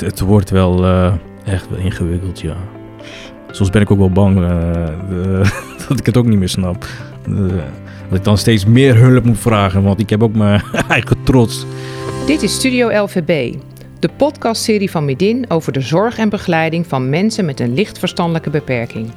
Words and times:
het, 0.00 0.20
wordt 0.20 0.50
wel 0.50 0.84
eh, 0.84 1.12
echt 1.44 1.68
wel 1.70 1.78
ingewikkeld, 1.78 2.40
ja. 2.40 2.56
Soms 3.50 3.70
ben 3.70 3.82
ik 3.82 3.90
ook 3.90 3.98
wel 3.98 4.10
bang 4.10 4.36
eh, 4.36 4.42
de- 5.08 5.50
dat 5.88 5.98
ik 5.98 6.06
het 6.06 6.16
ook 6.16 6.26
niet 6.26 6.38
meer 6.38 6.48
snap. 6.48 6.86
Dat 8.08 8.18
ik 8.18 8.24
dan 8.24 8.38
steeds 8.38 8.64
meer 8.64 8.96
hulp 8.96 9.24
moet 9.24 9.38
vragen, 9.38 9.82
want 9.82 10.00
ik 10.00 10.10
heb 10.10 10.22
ook 10.22 10.34
mijn 10.34 10.62
eigen 10.88 11.16
trots. 11.24 11.66
Dit 12.26 12.42
is 12.42 12.54
Studio 12.54 13.02
LVB, 13.04 13.54
de 13.98 14.08
podcastserie 14.16 14.90
van 14.90 15.04
Midin 15.04 15.44
over 15.50 15.72
de 15.72 15.80
zorg 15.80 16.18
en 16.18 16.28
begeleiding 16.28 16.86
van 16.86 17.08
mensen 17.08 17.44
met 17.44 17.60
een 17.60 17.74
licht 17.74 17.98
verstandelijke 17.98 18.50
beperking. 18.50 19.10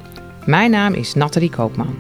Mijn 0.46 0.72
naam 0.72 0.94
is 0.94 1.14
Nathalie 1.14 1.50
Koopman. 1.50 1.96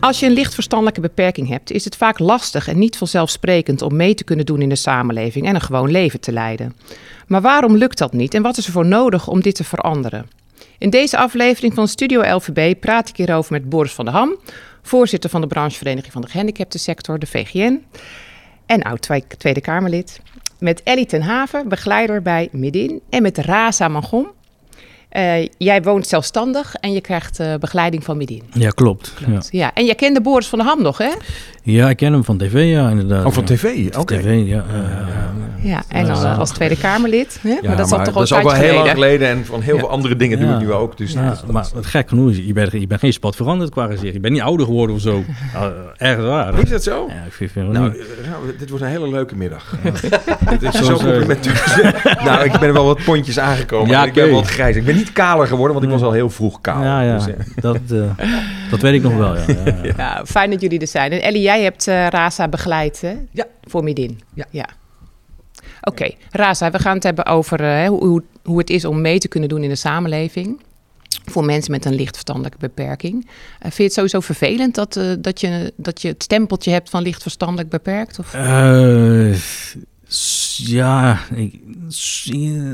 Als 0.00 0.20
je 0.20 0.26
een 0.26 0.32
licht 0.32 0.54
verstandelijke 0.54 1.00
beperking 1.00 1.48
hebt, 1.48 1.70
is 1.70 1.84
het 1.84 1.96
vaak 1.96 2.18
lastig 2.18 2.68
en 2.68 2.78
niet 2.78 2.96
vanzelfsprekend 2.96 3.82
om 3.82 3.96
mee 3.96 4.14
te 4.14 4.24
kunnen 4.24 4.46
doen 4.46 4.62
in 4.62 4.68
de 4.68 4.74
samenleving 4.76 5.46
en 5.46 5.54
een 5.54 5.60
gewoon 5.60 5.90
leven 5.90 6.20
te 6.20 6.32
leiden. 6.32 6.72
Maar 7.26 7.40
waarom 7.40 7.76
lukt 7.76 7.98
dat 7.98 8.12
niet 8.12 8.34
en 8.34 8.42
wat 8.42 8.56
is 8.56 8.66
er 8.66 8.72
voor 8.72 8.86
nodig 8.86 9.28
om 9.28 9.40
dit 9.40 9.54
te 9.54 9.64
veranderen? 9.64 10.28
In 10.78 10.90
deze 10.90 11.16
aflevering 11.16 11.74
van 11.74 11.88
Studio 11.88 12.34
LVB 12.36 12.80
praat 12.80 13.08
ik 13.08 13.16
hierover 13.16 13.52
met 13.52 13.68
Boris 13.68 13.92
van 13.92 14.04
der 14.04 14.14
Ham, 14.14 14.36
voorzitter 14.82 15.30
van 15.30 15.40
de 15.40 15.46
branchevereniging 15.46 16.12
van 16.12 16.22
de 16.22 16.28
gehandicaptensector, 16.28 17.18
de 17.18 17.26
VGN, 17.26 17.84
en 18.66 18.82
oud 18.82 19.02
Twe- 19.02 19.22
Tweede 19.38 19.60
Kamerlid. 19.60 20.20
Met 20.58 20.82
Ellie 20.82 21.06
ten 21.06 21.22
Haven, 21.22 21.68
begeleider 21.68 22.22
bij 22.22 22.48
Midin. 22.52 23.00
En 23.10 23.22
met 23.22 23.38
Raza 23.38 23.88
Mangom. 23.88 24.26
Eh, 25.08 25.46
jij 25.58 25.82
woont 25.82 26.06
zelfstandig 26.06 26.74
en 26.74 26.92
je 26.92 27.00
krijgt 27.00 27.40
eh, 27.40 27.54
begeleiding 27.60 28.04
van 28.04 28.16
Midin. 28.16 28.42
Ja, 28.52 28.70
klopt. 28.70 29.12
Ja. 29.26 29.38
Ja. 29.50 29.70
en 29.74 29.84
jij 29.84 29.94
kende 29.94 30.20
Boris 30.20 30.46
van 30.46 30.58
der 30.58 30.68
Ham 30.68 30.82
nog, 30.82 30.98
hè? 30.98 31.10
ja, 31.62 31.88
ik 31.90 31.96
ken 31.96 32.12
hem 32.12 32.24
van 32.24 32.38
tv, 32.38 32.70
ja, 32.70 32.90
inderdaad. 32.90 33.24
Oh, 33.24 33.32
van 33.32 33.44
ja. 33.46 33.54
tv? 33.54 33.96
Oké. 33.98 34.16
TV, 34.18 34.24
ja. 34.24 34.32
ja, 34.44 34.64
ja. 34.72 35.34
Ja, 35.62 35.82
en 35.88 36.10
als, 36.10 36.22
Ja. 36.22 36.34
als 36.34 36.50
Tweede 36.50 36.76
Kamerlid. 36.76 37.38
Hè? 37.42 37.48
Ja, 37.48 37.58
maar 37.62 37.76
dat 37.76 37.86
is 37.86 37.92
al 37.92 37.98
toch 38.04 38.06
al 38.06 38.12
dat 38.12 38.16
een 38.16 38.22
is 38.22 38.32
ook 38.32 38.42
wel 38.42 38.50
tijdje 38.50 38.66
heel 38.70 38.78
lang 38.78 38.90
geleden. 38.90 39.28
En 39.28 39.44
van 39.44 39.60
heel 39.60 39.74
Ja. 39.74 39.80
veel 39.80 39.90
andere 39.90 40.16
dingen 40.16 40.38
doen 40.40 40.48
we 40.58 40.64
nu 40.64 40.72
ook. 40.72 40.96
Dus 40.96 41.12
Ja, 41.12 41.28
dat- 41.28 41.40
dat- 41.40 41.50
maar 41.50 41.66
het 41.74 41.86
gek 41.86 42.08
genoeg 42.08 42.30
is, 42.30 42.36
je 42.36 42.52
bent, 42.52 42.72
je 42.72 42.86
bent 42.86 43.00
geen 43.00 43.12
spat 43.12 43.36
veranderd 43.36 43.70
qua 43.70 43.86
gezicht. 43.86 44.12
Je 44.12 44.20
bent 44.20 44.32
niet 44.32 44.42
ouder 44.42 44.66
geworden 44.66 44.94
of 44.96 45.00
zo. 45.02 45.24
Uh, 45.54 45.62
erg 46.10 46.18
raar. 46.20 46.58
Is 46.58 46.68
dat 46.68 46.82
zo? 46.82 47.06
Ja, 47.08 47.24
ik 47.26 47.32
vind, 47.32 47.50
het 47.54 47.68
Nou, 47.68 47.74
eh, 47.90 48.28
nou, 48.30 48.56
dit 48.58 48.68
wordt 48.70 48.84
een 48.84 48.90
hele 48.90 49.08
leuke 49.10 49.36
middag. 49.36 49.74
Dit 50.58 50.62
is 50.74 50.80
Zo 50.80 50.92
eh, 50.92 50.98
complimenteus. 50.98 51.76
nou, 52.24 52.44
ik 52.44 52.58
ben 52.60 52.72
wel 52.72 52.84
wat 52.84 53.04
pontjes 53.04 53.38
aangekomen. 53.38 53.90
Ja, 53.90 54.02
en 54.02 54.06
ik 54.08 54.12
ben 54.14 54.24
oké. 54.24 54.32
wat 54.34 54.46
grijs. 54.46 54.76
Ik 54.76 54.84
ben 54.84 54.96
niet 54.96 55.05
kaler 55.12 55.46
geworden, 55.46 55.72
want 55.72 55.86
ik 55.86 55.92
was 55.92 56.02
al 56.02 56.12
heel 56.12 56.30
vroeg 56.30 56.60
kaal. 56.60 56.82
Ja, 56.82 57.00
ja. 57.00 57.16
Dus, 57.16 57.26
eh, 57.26 57.34
dat, 57.56 57.80
eh, 57.90 58.10
dat 58.70 58.80
weet 58.80 58.94
ik 58.94 59.02
nog 59.02 59.16
wel, 59.16 59.36
ja. 59.36 59.44
ja, 59.46 59.74
ja. 59.82 59.92
Ja, 59.96 60.26
fijn 60.26 60.50
dat 60.50 60.60
jullie 60.60 60.80
er 60.80 60.86
zijn. 60.86 61.12
En 61.12 61.22
Ellie, 61.22 61.42
jij 61.42 61.62
hebt 61.62 61.86
eh 61.86 62.06
Raza 62.06 62.48
begeleid 62.48 63.00
hè? 63.00 63.16
Ja. 63.30 63.44
voor 63.62 63.84
Midin. 63.84 64.20
Ja. 64.50 64.68
Oké, 65.80 66.10
Raza, 66.30 66.70
we 66.70 66.78
gaan 66.78 66.94
het 66.94 67.02
hebben 67.02 67.26
over 67.26 67.86
hoe, 67.86 68.22
hoe, 68.44 68.58
het 68.58 68.70
is 68.70 68.84
om 68.84 69.00
mee 69.00 69.18
te 69.18 69.28
kunnen 69.28 69.48
doen 69.48 69.62
in 69.62 69.68
de 69.68 69.76
samenleving. 69.76 70.60
Voor 71.24 71.44
mensen 71.44 71.70
met 71.70 71.84
een 71.84 71.94
licht 71.94 72.12
verstandelijke 72.12 72.58
beperking. 72.58 73.28
Vind 73.60 73.76
je 73.76 73.82
het 73.82 73.92
sowieso 73.92 74.20
vervelend 74.20 74.74
dat, 74.74 74.96
eh, 74.96 75.12
dat, 75.18 75.40
je, 75.40 75.72
dat 75.76 76.02
je 76.02 76.08
het 76.08 76.22
stempeltje 76.22 76.70
hebt 76.70 76.90
van 76.90 77.02
licht 77.02 77.22
verstandelijk 77.22 77.68
beperkt? 77.68 78.18
Of? 78.18 78.34
Eh, 78.34 79.34
ja, 80.56 81.18
ik, 81.34 81.60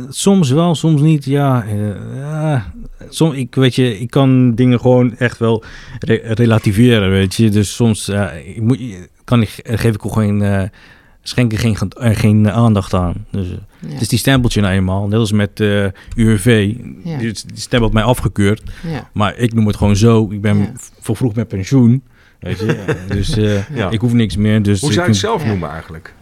soms 0.09 0.51
wel, 0.51 0.75
soms 0.75 1.01
niet. 1.01 1.25
Ja, 1.25 1.65
eh, 1.65 2.17
ja. 2.17 2.73
Som, 3.09 3.33
ik, 3.33 3.55
weet 3.55 3.75
je, 3.75 3.99
ik 4.01 4.11
kan 4.11 4.55
dingen 4.55 4.81
gewoon 4.81 5.17
echt 5.17 5.39
wel 5.39 5.65
re- 5.99 6.21
relativeren, 6.35 7.11
weet 7.11 7.35
je. 7.35 7.49
Dus 7.51 7.75
soms 7.75 8.07
ja, 8.07 8.31
ik 8.31 8.61
moet, 8.61 8.79
kan 9.25 9.43
ik, 9.43 9.61
geef 9.65 9.95
ik 9.95 10.07
ook 10.07 10.13
geen, 10.15 10.43
eh 10.43 10.63
schenk 11.23 11.53
ik 11.53 11.59
geen, 11.59 11.77
eh, 11.91 12.17
geen 12.17 12.51
aandacht 12.51 12.95
aan. 12.95 13.15
Dus, 13.31 13.47
Ja. 13.49 13.89
Het 13.93 14.01
is 14.01 14.09
die 14.09 14.19
stempeltje 14.19 14.61
nou 14.61 14.73
eenmaal. 14.75 15.07
Net 15.09 15.19
als 15.19 15.33
met 15.33 15.61
eh 15.61 15.85
UWV. 16.17 16.75
Ja. 17.05 17.19
Die, 17.19 17.33
die 17.33 17.43
stempelt 17.55 17.93
mij 17.93 18.03
afgekeurd. 18.03 18.63
ja. 18.87 19.09
Maar 19.13 19.37
ik 19.37 19.55
noem 19.55 19.67
het 19.67 19.77
gewoon 19.77 19.97
zo. 19.97 20.29
Ik 20.31 20.41
ben 20.41 20.59
Ja. 20.59 20.73
voor 21.01 21.17
vroeg 21.17 21.35
met 21.35 21.49
pensioen. 21.49 22.03
Weet 22.41 22.59
je? 22.59 22.85
dus 23.09 23.37
eh, 23.37 23.69
Ja. 23.69 23.91
ik 23.91 24.01
hoef 24.01 24.13
niks 24.13 24.37
meer. 24.37 24.63
Dus 24.63 24.81
Hoe 24.81 24.89
ik 24.89 24.95
zou 24.95 25.07
je 25.07 25.13
het 25.13 25.21
zelf 25.21 25.43
Ja. 25.43 25.49
noemen 25.49 25.71
eigenlijk? 25.71 26.15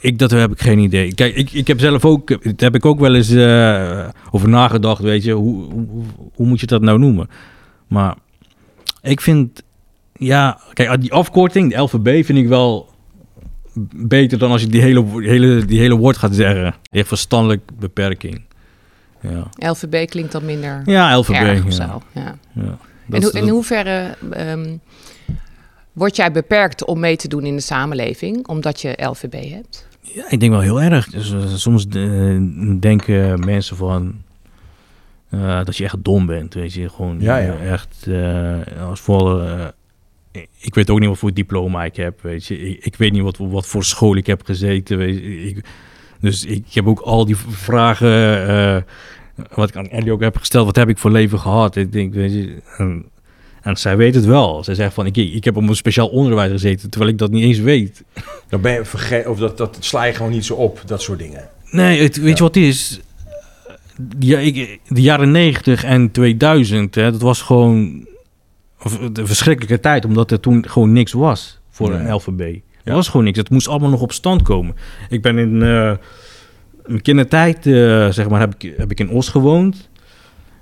Ik, 0.00 0.18
dat 0.18 0.30
heb 0.30 0.52
ik 0.52 0.60
geen 0.60 0.78
idee. 0.78 1.14
Kijk, 1.14 1.34
ik, 1.34 1.52
ik 1.52 1.66
heb 1.66 1.80
zelf 1.80 2.04
ook, 2.04 2.28
daar 2.28 2.52
heb 2.56 2.74
ik 2.74 2.86
ook 2.86 3.00
wel 3.00 3.14
eens 3.14 3.30
eh, 3.30 4.08
over 4.30 4.48
nagedacht, 4.48 5.02
weet 5.02 5.24
je, 5.24 5.32
hoe, 5.32 5.72
hoe, 5.72 6.04
hoe 6.34 6.46
moet 6.46 6.60
je 6.60 6.66
dat 6.66 6.82
nou 6.82 6.98
noemen? 6.98 7.28
Maar 7.86 8.16
ik 9.02 9.20
vind, 9.20 9.62
ja, 10.12 10.60
kijk, 10.72 11.00
die 11.00 11.12
afkorting, 11.12 11.70
de 11.72 11.78
LVB, 11.78 12.24
vind 12.24 12.38
ik 12.38 12.48
wel 12.48 12.88
beter 13.94 14.38
dan 14.38 14.50
als 14.50 14.60
je 14.60 14.66
die 14.66 14.80
hele, 14.80 15.04
hele, 15.22 15.64
die 15.64 15.78
hele 15.78 15.96
woord 15.96 16.16
gaat 16.16 16.34
zeggen. 16.34 16.74
Echt 16.90 17.08
verstandelijk 17.08 17.70
beperking. 17.78 18.42
Ja, 19.20 19.70
LVB 19.70 20.08
klinkt 20.08 20.32
dan 20.32 20.44
minder 20.44 20.82
ja 20.84 21.18
LVB. 21.18 21.30
erg 21.30 21.64
of 21.64 21.76
ja. 21.76 21.86
zo. 21.86 22.02
Ja. 22.12 22.38
Ja. 22.52 22.78
En 23.10 23.32
in 23.32 23.48
hoeverre 23.48 24.16
ehm, 24.30 24.76
word 25.92 26.16
jij 26.16 26.32
beperkt 26.32 26.84
om 26.84 27.00
mee 27.00 27.16
te 27.16 27.28
doen 27.28 27.44
in 27.44 27.56
de 27.56 27.62
samenleving, 27.62 28.46
omdat 28.46 28.80
je 28.80 29.02
LVB 29.02 29.50
hebt? 29.50 29.88
Ja, 30.14 30.30
ik 30.30 30.40
denk 30.40 30.52
wel 30.52 30.60
heel 30.60 30.82
erg. 30.82 31.06
Dus, 31.10 31.32
eh, 31.32 31.54
soms 31.54 31.86
eh, 31.86 32.36
denken 32.80 33.44
mensen 33.44 33.76
van 33.76 34.22
eh, 35.28 35.64
dat 35.64 35.76
je 35.76 35.84
echt 35.84 36.04
dom 36.04 36.26
bent, 36.26 36.54
weet 36.54 36.72
je. 36.72 36.88
Gewoon 36.88 37.20
Ja, 37.20 37.36
ja. 37.36 37.56
echt 37.58 38.08
als 38.80 39.00
voor. 39.00 39.42
ik 40.60 40.74
weet 40.74 40.90
ook 40.90 40.98
niet 40.98 41.08
wat 41.08 41.18
voor 41.18 41.32
diploma 41.32 41.84
ik 41.84 41.96
heb, 41.96 42.22
weet 42.22 42.46
je. 42.46 42.58
Ik, 42.58 42.84
ik 42.84 42.96
weet 42.96 43.12
niet 43.12 43.22
wat, 43.22 43.36
wat 43.38 43.66
voor 43.66 43.84
school 43.84 44.16
ik 44.16 44.26
heb 44.26 44.44
gezeten, 44.44 44.98
weet 44.98 45.14
je. 45.14 45.42
Ik, 45.42 45.64
dus 46.20 46.44
ik 46.44 46.64
heb 46.72 46.86
ook 46.86 47.00
al 47.00 47.24
die 47.24 47.36
vragen, 47.36 48.84
wat 49.54 49.68
ik 49.68 49.76
aan 49.76 49.88
Ellie 49.88 50.12
ook 50.12 50.20
heb 50.20 50.36
gesteld, 50.36 50.66
wat 50.66 50.76
heb 50.76 50.88
ik 50.88 50.98
voor 50.98 51.10
leven 51.10 51.38
gehad? 51.38 51.76
Ik 51.76 51.92
denk, 51.92 52.14
weet 52.14 52.32
je, 52.32 52.62
en, 53.62 53.76
zij 53.76 53.96
weet 53.96 54.14
het 54.14 54.24
wel. 54.24 54.64
Zij 54.64 54.74
zegt 54.74 54.94
van, 54.94 55.06
ik, 55.06 55.16
ik 55.16 55.44
heb 55.44 55.56
op 55.56 55.68
een 55.68 55.76
speciaal 55.76 56.08
onderwijs 56.08 56.50
gezeten, 56.50 56.90
terwijl 56.90 57.12
ik 57.12 57.18
dat 57.18 57.30
niet 57.30 57.42
eens 57.44 57.58
weet. 57.58 58.04
Dan 58.48 58.60
ben 58.60 58.72
je 58.72 58.84
vergeten, 58.84 59.30
of 59.30 59.38
dat, 59.38 59.56
dat 59.58 59.76
sla 59.80 60.04
je 60.04 60.12
gewoon 60.12 60.32
niet 60.32 60.44
zo 60.44 60.54
op, 60.54 60.82
dat 60.86 61.02
soort 61.02 61.18
dingen. 61.18 61.48
Nee, 61.70 62.02
het, 62.02 62.16
weet 62.16 62.24
Ja. 62.28 62.34
je 62.34 62.42
wat 62.42 62.54
het 62.54 62.64
is? 62.64 63.00
Ja, 64.18 64.38
ik, 64.38 64.80
de 64.88 65.00
jaren 65.00 65.30
90 65.30 65.84
en 65.84 66.10
2000, 66.10 66.94
hè, 66.94 67.10
dat 67.12 67.20
was 67.20 67.42
gewoon 67.42 68.06
de 69.12 69.26
verschrikkelijke 69.26 69.80
tijd, 69.80 70.04
omdat 70.04 70.30
er 70.30 70.40
toen 70.40 70.68
gewoon 70.68 70.92
niks 70.92 71.12
was 71.12 71.60
voor 71.70 71.88
Nee. 71.90 71.98
een 71.98 72.12
LVB. 72.12 72.40
Er 72.40 72.60
Ja. 72.84 72.94
was 72.94 73.08
gewoon 73.08 73.24
niks. 73.24 73.38
Het 73.38 73.50
moest 73.50 73.68
allemaal 73.68 73.90
nog 73.90 74.00
op 74.00 74.12
stand 74.12 74.42
komen. 74.42 74.74
Ik 75.08 75.22
ben 75.22 75.38
in 75.38 75.62
eh, 75.62 75.92
mijn 76.86 77.02
kindertijd, 77.02 77.66
eh, 77.66 78.08
zeg 78.08 78.28
maar, 78.28 78.40
heb 78.40 78.54
ik, 78.58 78.74
heb 78.76 78.90
ik 78.90 79.00
in 79.00 79.10
Os 79.10 79.28
gewoond. 79.28 79.88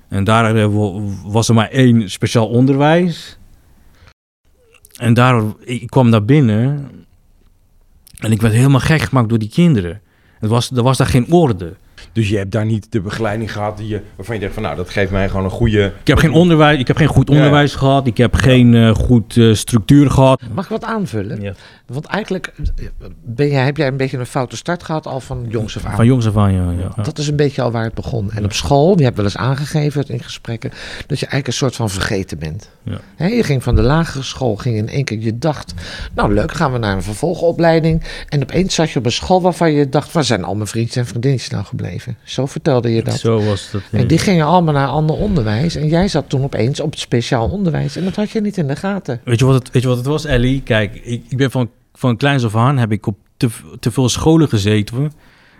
En 0.09 0.23
daar 0.23 0.55
eh, 0.55 0.65
wa- 0.65 1.01
was 1.31 1.49
er 1.49 1.55
maar 1.55 1.69
één 1.69 2.09
speciaal 2.09 2.47
onderwijs. 2.47 3.37
En 4.99 5.13
daar, 5.13 5.43
ik 5.59 5.87
kwam 5.89 6.09
naar 6.09 6.25
binnen 6.25 6.89
en 8.19 8.31
ik 8.31 8.41
werd 8.41 8.53
helemaal 8.53 8.79
gek 8.79 9.01
gemaakt 9.01 9.29
door 9.29 9.39
die 9.39 9.49
kinderen. 9.49 10.01
Het 10.39 10.49
was, 10.49 10.71
er 10.71 10.83
was 10.83 10.97
daar 10.97 11.07
geen 11.07 11.31
orde. 11.31 11.75
Dus 12.13 12.29
je 12.29 12.37
hebt 12.37 12.51
daar 12.51 12.65
niet 12.65 12.91
de 12.91 13.01
begeleiding 13.01 13.51
gehad 13.51 13.77
die 13.77 13.87
je, 13.87 14.01
waarvan 14.15 14.33
je 14.35 14.39
denkt 14.39 14.55
van 14.55 14.63
nou, 14.63 14.75
dat 14.75 14.89
geeft 14.89 15.11
mij 15.11 15.29
gewoon 15.29 15.43
een 15.43 15.51
goede... 15.51 15.85
Ik 16.01 16.07
heb 16.07 16.17
geen 16.17 16.31
onderwijs, 16.31 16.79
ik 16.79 16.87
heb 16.87 16.97
geen 16.97 17.07
goed 17.07 17.29
Ja. 17.29 17.35
onderwijs 17.35 17.75
gehad. 17.75 18.07
Ik 18.07 18.17
heb 18.17 18.35
geen 18.35 18.75
eh, 18.75 18.95
goed 18.95 19.37
eh, 19.37 19.53
structuur 19.53 20.11
gehad. 20.11 20.41
Mag 20.53 20.63
ik 20.63 20.69
wat 20.69 20.83
aanvullen? 20.83 21.41
Ja. 21.41 21.53
Want 21.85 22.05
eigenlijk 22.05 22.53
eh, 22.57 22.85
ben 23.23 23.49
jij, 23.49 23.65
heb 23.65 23.77
jij 23.77 23.87
een 23.87 23.97
beetje 23.97 24.17
een 24.17 24.25
foute 24.25 24.55
start 24.55 24.83
gehad 24.83 25.05
al 25.07 25.19
van 25.19 25.45
jongs 25.49 25.77
af 25.77 25.85
aan. 25.85 25.95
Van 25.95 26.05
jongs 26.05 26.27
af 26.27 26.37
aan, 26.37 26.53
ja. 26.53 26.71
ja. 26.95 27.03
Dat 27.03 27.17
is 27.17 27.27
een 27.27 27.35
beetje 27.35 27.61
al 27.61 27.71
waar 27.71 27.83
het 27.83 27.93
begon. 27.93 28.31
En 28.31 28.45
op 28.45 28.53
school, 28.53 28.97
je 28.97 29.03
hebt 29.03 29.15
wel 29.15 29.25
eens 29.25 29.37
aangegeven 29.37 30.07
in 30.07 30.23
gesprekken, 30.23 30.69
dat 31.07 31.19
je 31.19 31.25
eigenlijk 31.25 31.47
een 31.47 31.53
soort 31.53 31.75
van 31.75 31.89
vergeten 31.89 32.39
bent. 32.39 32.69
Ja. 32.83 32.99
Hè, 33.15 33.27
je 33.27 33.43
ging 33.43 33.63
van 33.63 33.75
de 33.75 33.81
lagere 33.81 34.23
school, 34.23 34.55
ging 34.55 34.77
in 34.77 34.87
één 34.89 35.03
keer, 35.03 35.19
je 35.19 35.37
dacht, 35.37 35.73
nou 36.13 36.33
leuk, 36.33 36.51
gaan 36.51 36.71
we 36.71 36.77
naar 36.77 36.95
een 36.95 37.03
vervolgopleiding. 37.03 38.03
En 38.29 38.41
opeens 38.41 38.75
zat 38.75 38.91
je 38.91 38.99
op 38.99 39.05
een 39.05 39.11
school 39.11 39.41
waarvan 39.41 39.71
je 39.71 39.89
dacht, 39.89 40.11
waar 40.11 40.23
zijn 40.23 40.43
al 40.43 40.55
mijn 40.55 40.67
vriendjes 40.67 40.95
en 40.95 41.05
vriendinnetjes 41.05 41.49
nou 41.49 41.63
gebleven? 41.65 41.98
Zo 42.23 42.45
vertelde 42.45 42.93
je 42.93 43.03
dat. 43.03 43.19
Zo 43.19 43.43
was 43.45 43.71
dat. 43.71 43.81
En 43.91 44.07
die 44.07 44.17
gingen 44.17 44.45
allemaal 44.45 44.73
naar 44.73 44.87
ander 44.87 45.15
onderwijs. 45.15 45.75
En 45.75 45.87
jij 45.87 46.07
zat 46.07 46.29
toen 46.29 46.43
opeens 46.43 46.79
op 46.79 46.91
het 46.91 46.99
speciaal 46.99 47.49
onderwijs. 47.49 47.95
En 47.95 48.03
dat 48.03 48.15
had 48.15 48.29
je 48.31 48.41
niet 48.41 48.57
in 48.57 48.67
de 48.67 48.75
gaten. 48.75 49.21
Weet 49.23 49.39
je 49.39 49.45
wat 49.45 49.53
het, 49.55 49.71
weet 49.71 49.81
je 49.81 49.87
wat 49.87 49.97
het 49.97 50.05
was, 50.05 50.25
Ellie? 50.25 50.61
Kijk, 50.61 50.95
ik, 50.95 51.23
ik 51.29 51.37
ben 51.37 51.51
van, 51.51 51.69
van 51.93 52.17
kleins 52.17 52.45
af 52.45 52.55
aan 52.55 52.77
heb 52.77 52.91
ik 52.91 53.07
op 53.07 53.17
te, 53.37 53.47
te 53.79 53.91
veel 53.91 54.09
scholen 54.09 54.47
gezeten. 54.49 55.11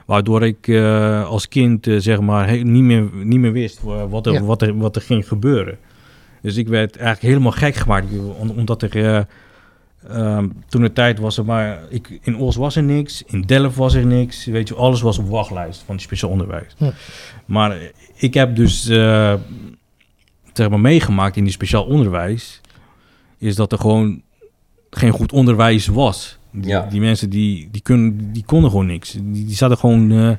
Waardoor 0.06 0.44
ik 0.45 0.68
eh, 0.68 1.25
als 1.30 1.47
kind 1.47 1.88
eh, 1.88 1.95
zeg 1.97 2.19
maar 2.21 2.47
he- 2.47 2.56
niet, 2.56 2.83
meer, 2.83 3.09
niet 3.24 3.39
meer 3.39 3.51
wist 3.51 3.81
wa- 3.81 4.07
wat 4.07 4.25
er, 4.25 4.33
Ja. 4.33 4.42
wat, 4.44 4.62
er, 4.62 4.77
wat 4.77 4.95
er 4.95 5.01
ging 5.01 5.27
gebeuren. 5.27 5.77
Dus 6.42 6.56
ik 6.57 6.68
werd 6.68 6.95
eigenlijk 6.97 7.27
helemaal 7.27 7.51
gek 7.51 7.75
gemaakt. 7.75 8.06
om- 8.39 8.50
Omdat 8.50 8.81
er 8.81 9.06
eh, 9.15 9.21
ehm, 10.07 10.48
toen 10.69 10.81
de 10.81 10.94
tijd 10.94 11.19
was 11.19 11.38
er 11.38 11.46
maar... 11.46 11.80
Ik, 11.90 12.19
in 12.22 12.36
Os 12.38 12.56
was 12.56 12.75
er 12.75 12.84
niks, 12.84 13.24
in 13.25 13.42
Delft 13.42 13.75
was 13.75 13.94
er 13.94 14.06
niks. 14.06 14.46
Weet 14.46 14.68
je, 14.68 14.75
alles 14.75 15.01
was 15.01 15.18
op 15.18 15.28
wachtlijst 15.30 15.81
van 15.86 15.96
die 15.96 16.06
speciaal 16.06 16.31
onderwijs. 16.31 16.74
Ja. 16.78 16.92
Maar 17.46 17.78
ik 18.16 18.34
heb 18.34 18.56
dus 18.56 18.88
eh, 18.88 19.34
zeg 20.54 20.69
maar 20.69 20.80
meegemaakt 20.80 21.36
in 21.38 21.44
die 21.44 21.54
speciaal 21.54 21.84
onderwijs... 21.86 22.62
is 23.38 23.56
dat 23.56 23.72
er 23.72 23.78
gewoon 23.80 24.22
geen 24.90 25.12
goed 25.12 25.31
onderwijs 25.31 25.88
was. 25.88 26.38
Die, 26.52 26.68
Ja. 26.68 26.86
die 26.90 27.00
mensen 27.00 27.30
die, 27.30 27.68
die, 27.72 27.81
kunnen, 27.81 28.31
die 28.34 28.44
konden 28.45 28.69
gewoon 28.69 28.86
niks. 28.86 29.12
Die, 29.12 29.45
die 29.45 29.56
zaten 29.56 29.78
gewoon... 29.78 30.12
eh, 30.12 30.31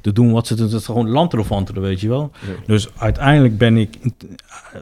te 0.00 0.12
doen 0.12 0.32
wat 0.32 0.46
ze 0.46 0.54
doen. 0.54 0.70
Dat 0.70 0.80
is 0.80 0.86
gewoon 0.86 1.08
landrelevanter, 1.08 1.80
weet 1.80 2.00
je 2.00 2.08
wel. 2.08 2.30
Ja. 2.46 2.52
Dus 2.66 2.88
uiteindelijk 2.96 3.58
ben 3.58 3.76
ik 3.76 3.96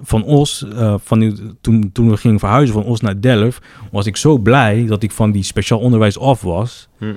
van 0.03 0.25
Os, 0.25 0.69
eh, 0.69 0.95
van 0.99 1.19
die, 1.19 1.35
toen, 1.61 1.91
toen 1.93 2.11
we 2.11 2.17
gingen 2.17 2.39
verhuizen 2.39 2.75
van 2.75 2.85
Os 2.85 3.01
naar 3.01 3.21
Delft, 3.21 3.65
was 3.93 4.07
ik 4.07 4.17
zo 4.17 4.39
blij 4.39 4.87
dat 4.87 5.03
ik 5.03 5.11
van 5.13 5.31
die 5.33 5.43
speciaal 5.43 5.79
onderwijs 5.81 6.19
af 6.19 6.43
was. 6.43 6.89
Hm. 6.99 7.15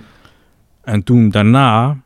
En 0.84 1.04
toen 1.04 1.30
daarna 1.30 1.98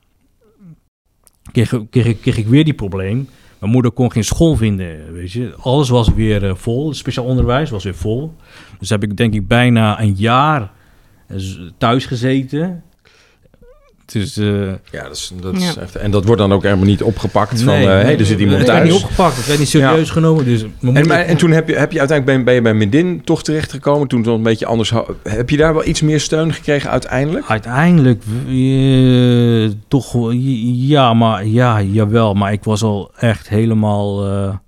kreeg, 1.52 1.74
kreeg, 1.90 2.06
ik- 2.06 2.22
kreeg 2.22 2.38
ik 2.38 2.48
weer 2.48 2.64
die 2.64 2.74
probleem. 2.74 3.28
Mijn 3.60 3.72
moeder 3.72 3.92
kon 3.92 4.12
geen 4.12 4.24
school 4.24 4.56
vinden, 4.56 5.14
weet 5.14 5.32
je. 5.32 5.54
Alles 5.60 5.90
was 5.90 6.14
weer 6.14 6.46
eh, 6.48 6.56
vol, 6.56 6.88
het 6.88 6.98
speciaal 6.98 7.26
onderwijs 7.26 7.70
was 7.70 7.84
weer 7.84 7.96
vol. 7.96 8.34
Dus 8.80 8.90
heb 8.90 9.04
ik 9.04 9.18
denk 9.18 9.34
ik 9.34 9.48
bijna 9.48 10.02
een 10.02 10.14
jaar 10.14 10.72
eh, 11.28 11.38
thuis 11.78 12.06
gezeten. 12.06 12.84
Dus 14.06 14.38
eh 14.38 14.68
Ja, 14.92 15.04
dat 15.04 15.16
is, 15.16 15.32
dat 15.42 15.56
is 15.56 15.64
Ja. 15.74 15.82
echt... 15.82 15.96
En 15.96 16.12
dat 16.12 16.26
wordt 16.26 16.42
dan 16.42 16.54
ook 16.54 16.64
helemaal 16.64 16.86
niet 16.86 17.02
opgepakt 17.04 17.62
van... 17.62 17.74
nee, 17.74 17.88
eh, 17.88 18.02
hey, 18.02 18.20
er 18.20 18.26
zit 18.26 18.40
iemand 18.40 18.58
het 18.58 18.68
werd 18.68 18.80
thuis. 18.80 18.94
niet 18.94 19.04
opgepakt, 19.04 19.36
het 19.36 19.48
werd 19.48 19.60
niet 19.60 19.68
serieus 19.68 20.10
genomen. 20.10 20.46
Dus 20.46 20.66
En, 20.82 21.08
maar, 21.08 21.20
en 21.20 21.38
toen 21.38 21.52
heb 21.52 21.68
je, 21.68 21.76
heb 21.76 21.92
je 21.92 22.00
uiteindelijk 22.00 22.38
ben, 22.38 22.46
ben 22.46 22.54
je 22.54 22.62
bij 22.62 22.74
Medin 22.74 23.22
toch 23.24 23.44
terechtgekomen. 23.44 24.08
Toen 24.08 24.18
het 24.20 24.28
wel 24.28 24.38
een 24.38 24.44
beetje 24.44 24.66
anders... 24.66 24.92
Heb 25.24 25.50
je 25.50 25.58
daar 25.58 25.74
wel 25.74 25.86
iets 25.86 26.02
meer 26.02 26.20
steun 26.20 26.54
gekregen 26.54 26.90
uiteindelijk? 26.90 27.46
Uiteindelijk 27.48 28.24
eh, 28.48 29.76
toch 29.88 30.34
ja, 30.74 31.14
maar 31.14 31.46
ja, 31.46 31.82
jawel, 31.82 32.34
maar 32.34 32.52
ik 32.52 32.64
was 32.64 32.84
al 32.84 33.12
echt 33.18 33.50
helemaal. 33.50 34.62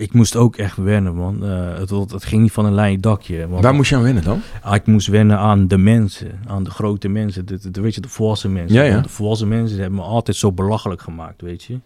Ik 0.00 0.12
moest 0.12 0.36
ook 0.36 0.56
echt 0.56 0.76
wennen, 0.76 1.14
man. 1.14 1.44
Eh, 1.44 1.78
het, 1.78 1.90
het 1.90 2.24
ging 2.24 2.42
niet 2.42 2.52
van 2.52 2.64
een 2.64 2.74
lijn 2.74 3.00
dakje. 3.00 3.48
Want 3.48 3.62
Waar 3.64 3.74
moest 3.74 3.90
je 3.90 3.96
aan 3.96 4.02
wennen 4.02 4.24
dan? 4.24 4.40
Ah, 4.62 4.74
ik 4.74 4.86
moest 4.86 5.06
wennen 5.06 5.38
aan 5.38 5.68
de 5.68 5.78
mensen, 5.78 6.40
aan 6.46 6.64
de 6.64 6.70
grote 6.70 7.08
mensen, 7.08 7.46
de, 7.46 7.70
de, 7.70 7.80
weet 7.80 7.94
je, 7.94 8.00
de 8.00 8.08
volwassen 8.08 8.52
mensen. 8.52 8.76
Ja, 8.76 8.82
ja. 8.82 8.92
Want 8.92 9.04
De 9.04 9.10
volwassen 9.10 9.48
mensen 9.48 9.78
hebben 9.80 9.98
me 9.98 10.04
altijd 10.04 10.36
zo 10.36 10.52
belachelijk 10.52 11.00
gemaakt, 11.02 11.40
weet 11.42 11.62
je. 11.62 11.78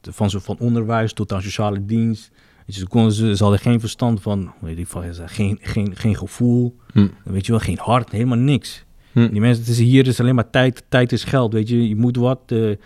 De- 0.00 0.12
van, 0.12 0.30
zo, 0.30 0.38
van 0.38 0.56
onderwijs 0.58 1.12
tot 1.12 1.32
aan 1.32 1.42
sociale 1.42 1.84
dienst. 1.86 2.30
Weet 2.66 2.74
je, 2.74 2.80
ze, 2.80 2.86
konden, 2.88 3.12
ze, 3.12 3.36
ze 3.36 3.42
hadden 3.42 3.60
geen 3.60 3.80
verstand 3.80 4.22
van, 4.22 4.52
weet 4.60 4.78
ik, 4.78 4.86
van 4.86 5.02
geen, 5.26 5.58
geen, 5.60 5.96
geen 5.96 6.16
gevoel, 6.16 6.76
Hm. 6.92 7.06
weet 7.24 7.46
je 7.46 7.52
wel, 7.52 7.60
geen 7.60 7.78
hart, 7.80 8.10
helemaal 8.10 8.38
niks. 8.38 8.84
Hm. 9.12 9.28
Die 9.30 9.40
mensen, 9.40 9.62
het 9.64 9.72
is 9.72 9.78
hier 9.78 10.06
is 10.06 10.20
alleen 10.20 10.34
maar 10.34 10.50
tijd, 10.50 10.84
tijd 10.88 11.12
is 11.12 11.24
geld, 11.24 11.52
weet 11.52 11.68
je. 11.68 11.88
Je 11.88 11.96
moet 11.96 12.16
wat, 12.16 12.38
eh, 12.46 12.70
eh, 12.70 12.76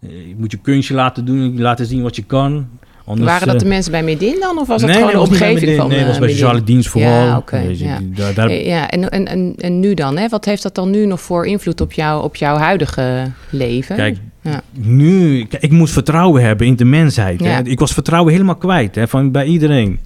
je 0.00 0.34
moet 0.38 0.50
je 0.50 0.56
kunstje 0.58 0.94
laten 0.94 1.24
doen, 1.24 1.60
laten 1.60 1.86
zien 1.86 2.02
wat 2.02 2.16
je 2.16 2.22
kan. 2.24 2.68
Anders, 3.06 3.30
Waren 3.30 3.46
dat 3.46 3.56
eh, 3.56 3.62
de 3.62 3.68
mensen 3.68 3.90
bij 3.92 4.02
Medin 4.02 4.36
dan? 4.40 4.58
Of 4.58 4.66
was 4.66 4.80
dat 4.80 4.90
nee, 4.90 4.98
gewoon 4.98 5.14
nee, 5.14 5.24
de 5.24 5.30
omgeving 5.30 5.60
Medin. 5.60 5.76
van 5.76 5.88
Nee, 5.88 6.04
was 6.04 6.14
eh, 6.14 6.20
bij 6.20 6.28
sociale 6.30 6.64
dienst 6.64 6.88
vooral. 6.88 7.10
Ja, 7.12 7.42
je, 7.58 7.78
ja. 7.78 7.98
daar, 8.02 8.34
daar, 8.34 8.48
Eh, 8.48 8.66
Ja, 8.66 8.90
en, 8.90 9.10
en, 9.10 9.26
en, 9.26 9.54
en 9.58 9.80
nu 9.80 9.94
dan? 9.94 10.16
Hè? 10.16 10.28
Wat 10.28 10.44
heeft 10.44 10.62
dat 10.62 10.74
dan 10.74 10.90
nu 10.90 11.06
nog 11.06 11.20
voor 11.20 11.46
invloed 11.46 11.80
op, 11.80 11.92
jou, 11.92 12.22
op 12.24 12.36
jouw 12.36 12.56
huidige 12.56 13.30
leven? 13.50 13.96
Kijk, 13.96 14.18
Ja. 14.40 14.62
nu, 14.72 15.44
kijk, 15.44 15.62
ik 15.62 15.70
moest 15.70 15.92
vertrouwen 15.92 16.42
hebben 16.42 16.66
in 16.66 16.76
de 16.76 16.84
mensheid. 16.84 17.40
Hè? 17.44 17.62
Ik 17.62 17.78
was 17.78 17.92
vertrouwen 17.92 18.32
helemaal 18.32 18.56
kwijt 18.56 18.94
hè, 18.94 19.08
van, 19.08 19.30
bij 19.30 19.44
iedereen. 19.46 20.00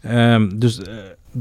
Eh, 0.00 0.32
ehm, 0.34 0.48
dus 0.54 0.80
eh, 0.82 0.92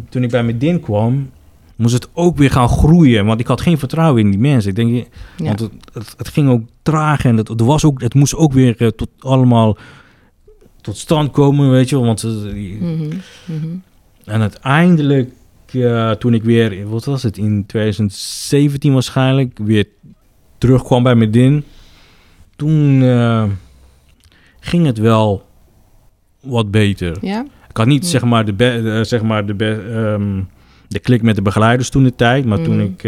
toen 0.10 0.24
ik 0.24 0.30
bij 0.30 0.44
Medin 0.44 0.80
kwam, 0.80 1.30
moest 1.76 1.94
het 1.94 2.08
ook 2.14 2.38
weer 2.38 2.52
gaan 2.52 2.70
groeien. 2.70 3.26
Want 3.26 3.40
ik 3.40 3.48
had 3.48 3.62
geen 3.62 3.78
vertrouwen 3.78 4.22
in 4.22 4.30
die 4.32 4.40
mensen. 4.40 4.70
Ik 4.70 4.76
denk, 4.76 4.94
Ja. 5.38 5.46
want 5.46 5.60
het, 5.60 5.72
het, 5.94 6.14
het 6.18 6.28
ging 6.28 6.50
ook 6.50 6.62
traag 6.82 7.26
en 7.26 7.38
het, 7.38 7.48
het, 7.48 7.62
was 7.62 7.86
ook, 7.86 8.02
het 8.02 8.14
moest 8.14 8.36
ook 8.36 8.54
weer 8.54 8.76
eh, 8.78 8.88
tot 8.88 9.10
allemaal 9.20 9.78
tot 10.84 10.98
stand 10.98 11.32
komen, 11.32 11.72
weet 11.72 11.90
je 11.90 11.96
wel. 11.96 12.06
Want 12.06 12.24
Mhm, 12.24 13.04
mhm. 13.46 13.76
en 14.26 14.42
uiteindelijk, 14.42 15.30
toen 16.20 16.34
ik 16.34 16.44
weer, 16.44 16.88
wat 16.90 17.06
was 17.06 17.24
het, 17.24 17.38
in 17.38 17.66
2017 17.66 18.94
waarschijnlijk, 18.94 19.58
weer 19.64 19.86
terugkwam 20.58 21.04
bij 21.04 21.16
Medin, 21.16 21.64
toen 22.56 23.02
eh, 23.04 23.44
ging 24.60 24.86
het 24.86 24.98
wel 24.98 25.46
wat 26.42 26.72
beter. 26.72 27.18
Ja? 27.22 27.46
Ik 27.70 27.78
had 27.78 27.88
niet 27.88 28.04
Ja. 28.04 28.10
zeg 28.10 28.24
maar 28.24 28.46
de, 28.46 28.54
be- 28.54 28.94
eh, 28.98 29.04
zeg 29.04 29.22
maar 29.22 29.46
de, 29.46 29.54
be- 29.54 29.92
ehm, 29.94 30.42
de 30.88 31.00
klik 31.00 31.22
met 31.22 31.36
de 31.36 31.42
begeleiders 31.42 31.90
toen 31.90 32.04
de 32.04 32.16
tijd, 32.16 32.46
maar 32.46 32.62
toen 32.62 32.76
Mhm. 32.78 32.86
ik. 32.86 33.04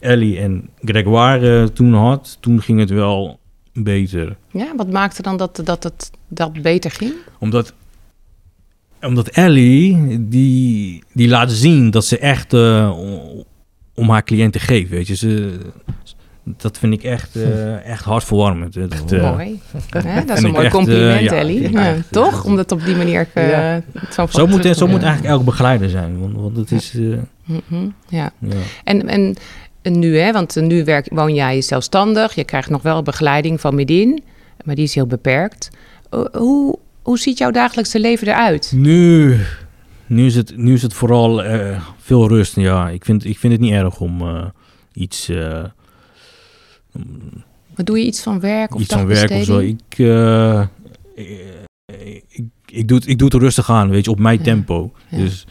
Ellie 0.00 0.38
en 0.38 0.68
Gregoire 0.84 1.72
toen 1.72 1.94
had, 1.94 2.36
toen 2.40 2.62
ging 2.62 2.78
het 2.80 2.90
wel 2.90 3.38
beter. 3.74 4.36
ja, 4.52 4.72
wat 4.76 4.90
maakte 4.90 5.22
dan 5.22 5.36
dat, 5.36 5.60
dat 5.64 5.82
het 5.82 6.10
dat 6.28 6.62
beter 6.62 6.90
ging? 6.90 7.12
Omdat, 7.38 7.72
omdat 9.00 9.28
Ellie, 9.28 10.16
die, 10.28 11.02
die 11.12 11.28
laat 11.28 11.52
zien 11.52 11.90
dat 11.90 12.04
ze 12.04 12.18
echt 12.18 12.52
eh, 12.52 12.92
om 13.94 14.10
haar 14.10 14.24
cliënten 14.24 14.60
geeft, 14.60 14.90
weet 14.90 15.06
je. 15.06 15.16
Ze, 15.16 15.58
dat 16.44 16.78
vind 16.78 16.92
ik 16.92 17.02
echt, 17.02 17.36
eh, 17.36 17.86
echt 17.86 18.04
hartverwarmend. 18.04 18.76
Eh, 18.76 19.32
Mooi. 19.32 19.60
Hè, 19.88 20.24
dat 20.24 20.36
is 20.38 20.42
een 20.44 20.50
mooi 20.50 20.64
echt, 20.64 20.74
compliment, 20.74 21.20
ja, 21.20 21.32
Ellie. 21.32 21.70
Ja, 21.72 21.94
toch? 22.10 22.38
eh, 22.44 22.44
Om 22.50 22.56
dat 22.56 22.72
op 22.72 22.84
die 22.84 22.96
manier 22.96 23.28
eh, 23.34 23.50
Ja. 23.50 23.82
zo 23.94 24.26
van 24.26 24.28
zo 24.40 24.46
moet, 24.46 24.76
zo 24.76 24.86
moet 24.86 25.02
eigenlijk 25.02 25.32
elke 25.32 25.44
begeleider 25.44 25.88
zijn. 25.90 26.20
Want, 26.20 26.34
want 26.36 26.56
het 26.56 26.70
is... 26.72 26.94
eh, 26.94 27.16
Mhm, 27.44 27.88
Ja. 28.08 28.32
en, 28.84 29.08
en 29.08 29.36
nu, 29.92 30.18
hè, 30.18 30.32
want 30.32 30.56
nu 30.60 30.84
werk, 30.84 31.06
woon 31.12 31.34
jij 31.34 31.60
zelfstandig. 31.62 32.34
Je 32.34 32.44
krijgt 32.44 32.70
nog 32.70 32.82
wel 32.82 33.02
begeleiding 33.02 33.60
van 33.60 33.74
Medin, 33.74 34.22
maar 34.64 34.74
die 34.74 34.84
is 34.84 34.94
heel 34.94 35.06
beperkt. 35.06 35.70
Uh, 36.10 36.24
hoe, 36.32 36.78
hoe 37.02 37.18
ziet 37.18 37.38
jouw 37.38 37.50
dagelijkse 37.50 38.00
leven 38.00 38.28
eruit? 38.28 38.72
Nu, 38.74 39.36
nu, 40.06 40.26
is 40.26 40.34
het, 40.34 40.56
nu 40.56 40.72
is 40.72 40.82
het 40.82 40.94
vooral 40.94 41.42
eh, 41.44 41.80
veel 41.98 42.28
rust. 42.28 42.56
Ja, 42.56 42.88
ik 42.88 43.04
vind, 43.04 43.24
ik 43.24 43.38
vind 43.38 43.52
het 43.52 43.62
niet 43.62 43.72
erg 43.72 44.00
om 44.00 44.20
eh, 44.20 44.44
iets, 44.92 45.28
eh, 45.28 45.64
Wat 47.74 47.86
doe 47.86 47.98
je 47.98 48.04
iets 48.04 48.22
van 48.22 48.40
werk 48.40 48.74
of 48.74 48.80
iets 48.80 48.92
aan 48.94 49.06
werk 49.06 49.30
of 49.30 49.44
zo. 49.44 49.58
Ik, 49.58 49.80
eh, 49.96 50.60
eh, 50.60 50.66
ik, 52.28 52.44
ik, 52.66 52.88
doe 52.88 52.98
het, 52.98 53.08
ik 53.08 53.18
doe 53.18 53.28
het 53.28 53.40
rustig 53.40 53.70
aan, 53.70 53.90
weet 53.90 54.04
je, 54.04 54.10
op 54.10 54.18
mijn 54.18 54.38
Ja. 54.38 54.44
tempo. 54.44 54.92
Ja. 55.08 55.18
Dus 55.18 55.46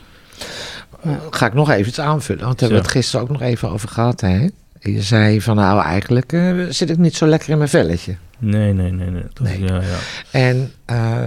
Ga 1.29 1.45
ik 1.45 1.53
nog 1.53 1.69
even 1.69 1.87
iets 1.87 1.99
aanvullen, 1.99 2.43
want 2.45 2.59
daar 2.59 2.69
hebben 2.69 2.77
we 2.87 2.93
het 2.93 3.03
gisteren 3.03 3.25
ook 3.25 3.31
nog 3.31 3.41
even 3.41 3.69
over 3.69 3.89
gehad. 3.89 4.21
Hè? 4.21 4.49
Je 4.79 5.01
zei 5.01 5.41
van 5.41 5.55
nou 5.55 5.81
eigenlijk 5.81 6.33
eh, 6.33 6.53
zit 6.69 6.89
ik 6.89 6.97
niet 6.97 7.15
zo 7.15 7.25
lekker 7.27 7.49
in 7.49 7.57
mijn 7.57 7.69
velletje. 7.69 8.15
nee, 8.39 8.73
nee, 8.73 8.91
nee. 8.91 9.09
nee. 9.09 9.23
Dat 9.33 9.47
is- 9.47 9.57
Nee. 9.59 9.67
ja, 9.67 9.75
ja. 9.81 9.97
En 10.31 10.71
eh, 10.85 11.21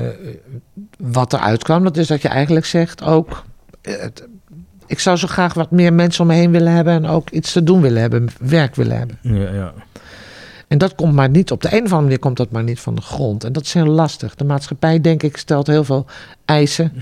wat 0.98 1.32
eruit 1.32 1.62
kwam, 1.62 1.84
dat 1.84 1.96
is 1.96 2.06
dat 2.06 2.22
je 2.22 2.28
eigenlijk 2.28 2.66
zegt 2.66 3.02
ook... 3.02 3.44
eh, 3.82 3.94
het- 4.00 4.28
ik 4.86 4.98
zou 5.00 5.16
zo 5.16 5.26
graag 5.26 5.54
wat 5.54 5.70
meer 5.70 5.92
mensen 5.92 6.20
om 6.22 6.26
me 6.26 6.34
heen 6.34 6.50
willen 6.50 6.72
hebben... 6.72 6.92
en 6.94 7.06
ook 7.06 7.30
iets 7.30 7.52
te 7.52 7.62
doen 7.62 7.80
willen 7.80 8.00
hebben, 8.00 8.28
werk 8.40 8.74
willen 8.74 8.98
hebben. 8.98 9.18
ja, 9.22 9.52
ja. 9.52 9.72
En 10.68 10.78
dat 10.78 10.94
komt 10.94 11.12
maar 11.14 11.28
niet, 11.30 11.50
op 11.50 11.62
de 11.62 11.68
een 11.68 11.76
of 11.76 11.82
andere 11.82 12.00
manier 12.02 12.18
komt 12.18 12.36
dat 12.36 12.50
maar 12.50 12.62
niet 12.62 12.80
van 12.80 12.94
de 12.94 13.00
grond. 13.00 13.44
En 13.44 13.52
dat 13.52 13.64
is 13.64 13.72
heel 13.72 13.86
lastig. 13.86 14.34
De 14.34 14.44
maatschappij, 14.44 15.00
denk 15.00 15.22
ik, 15.22 15.36
stelt 15.36 15.66
heel 15.66 15.84
veel 15.84 16.06
eisen. 16.44 16.92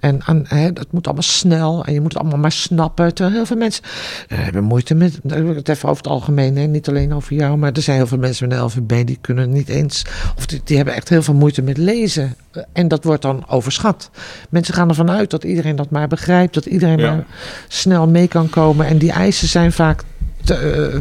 Hmm. 0.00 0.20
En 0.26 0.74
dat 0.74 0.86
moet 0.90 1.04
allemaal 1.06 1.22
snel 1.22 1.84
en 1.84 1.92
je 1.92 2.00
moet 2.00 2.12
het 2.12 2.22
allemaal 2.22 2.38
maar 2.38 2.52
snappen. 2.52 3.14
Terwijl 3.14 3.36
heel 3.36 3.46
veel 3.46 3.56
mensen 3.56 3.82
eh, 4.28 4.38
hebben 4.38 4.64
moeite 4.64 4.94
met, 4.94 5.20
het 5.22 5.68
even 5.68 5.88
over 5.88 6.02
het 6.02 6.12
algemeen, 6.12 6.56
hè, 6.56 6.66
niet 6.66 6.88
alleen 6.88 7.14
over 7.14 7.34
jou, 7.34 7.56
maar 7.56 7.72
er 7.72 7.82
zijn 7.82 7.96
heel 7.96 8.06
veel 8.06 8.18
mensen 8.18 8.48
met 8.48 8.58
een 8.58 8.64
LVB 8.64 9.06
die 9.06 9.18
kunnen 9.20 9.52
niet 9.52 9.68
eens, 9.68 10.04
of 10.36 10.46
die, 10.46 10.60
die 10.64 10.76
hebben 10.76 10.94
echt 10.94 11.08
heel 11.08 11.22
veel 11.22 11.34
moeite 11.34 11.62
met 11.62 11.76
lezen. 11.76 12.34
Eh, 12.50 12.62
En 12.72 12.88
dat 12.88 13.04
wordt 13.04 13.22
dan 13.22 13.44
overschat. 13.48 14.10
Mensen 14.48 14.74
gaan 14.74 14.88
ervan 14.88 15.10
uit 15.10 15.30
dat 15.30 15.44
iedereen 15.44 15.76
dat 15.76 15.90
maar 15.90 16.08
begrijpt, 16.08 16.54
dat 16.54 16.66
iedereen 16.66 16.98
Ja. 16.98 17.14
maar 17.14 17.24
snel 17.68 18.08
mee 18.08 18.28
kan 18.28 18.48
komen. 18.50 18.86
En 18.86 18.98
die 18.98 19.12
eisen 19.12 19.48
zijn 19.48 19.72
vaak 19.72 20.02
te, 20.44 20.54
eh, 20.54 20.98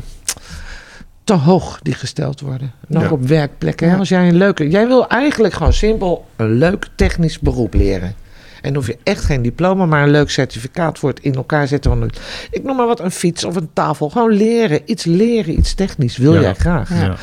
te 1.24 1.34
hoog 1.34 1.80
die 1.82 1.94
gesteld 1.94 2.40
worden. 2.42 2.72
Nog 2.88 3.04
Ja. 3.04 3.10
op 3.10 3.28
werkplekken. 3.28 3.90
hè. 3.90 3.98
Als 3.98 4.10
jij 4.10 4.28
een 4.28 4.36
leuke. 4.36 4.70
Jij 4.70 4.88
wil 4.88 5.08
eigenlijk 5.08 5.54
gewoon 5.54 5.74
simpel 5.74 6.26
een 6.36 6.52
leuk 6.54 6.88
technisch 6.96 7.40
beroep 7.40 7.74
leren. 7.74 8.16
En 8.62 8.74
dan 8.74 8.76
hoef 8.76 8.88
je 8.88 8.98
echt 9.04 9.24
geen 9.24 9.42
diploma, 9.42 9.86
maar 9.86 10.04
een 10.04 10.12
leuk 10.12 10.30
certificaat 10.30 11.00
voor 11.00 11.10
het 11.10 11.20
in 11.20 11.36
elkaar 11.36 11.68
zetten 11.68 11.92
van 11.92 12.02
een, 12.02 12.12
ik 12.52 12.64
noem 12.64 12.76
maar 12.76 12.88
wat, 12.88 13.00
een 13.00 13.12
fiets 13.12 13.44
of 13.44 13.56
een 13.56 13.70
tafel. 13.74 14.10
Gewoon 14.10 14.32
leren, 14.32 14.82
iets 14.86 15.04
leren, 15.06 15.58
iets 15.58 15.74
technisch 15.74 16.18
wil 16.18 16.34
Ja. 16.34 16.42
jij 16.42 16.54
graag. 16.54 16.90
Ja. 16.90 17.02
Ja. 17.04 17.16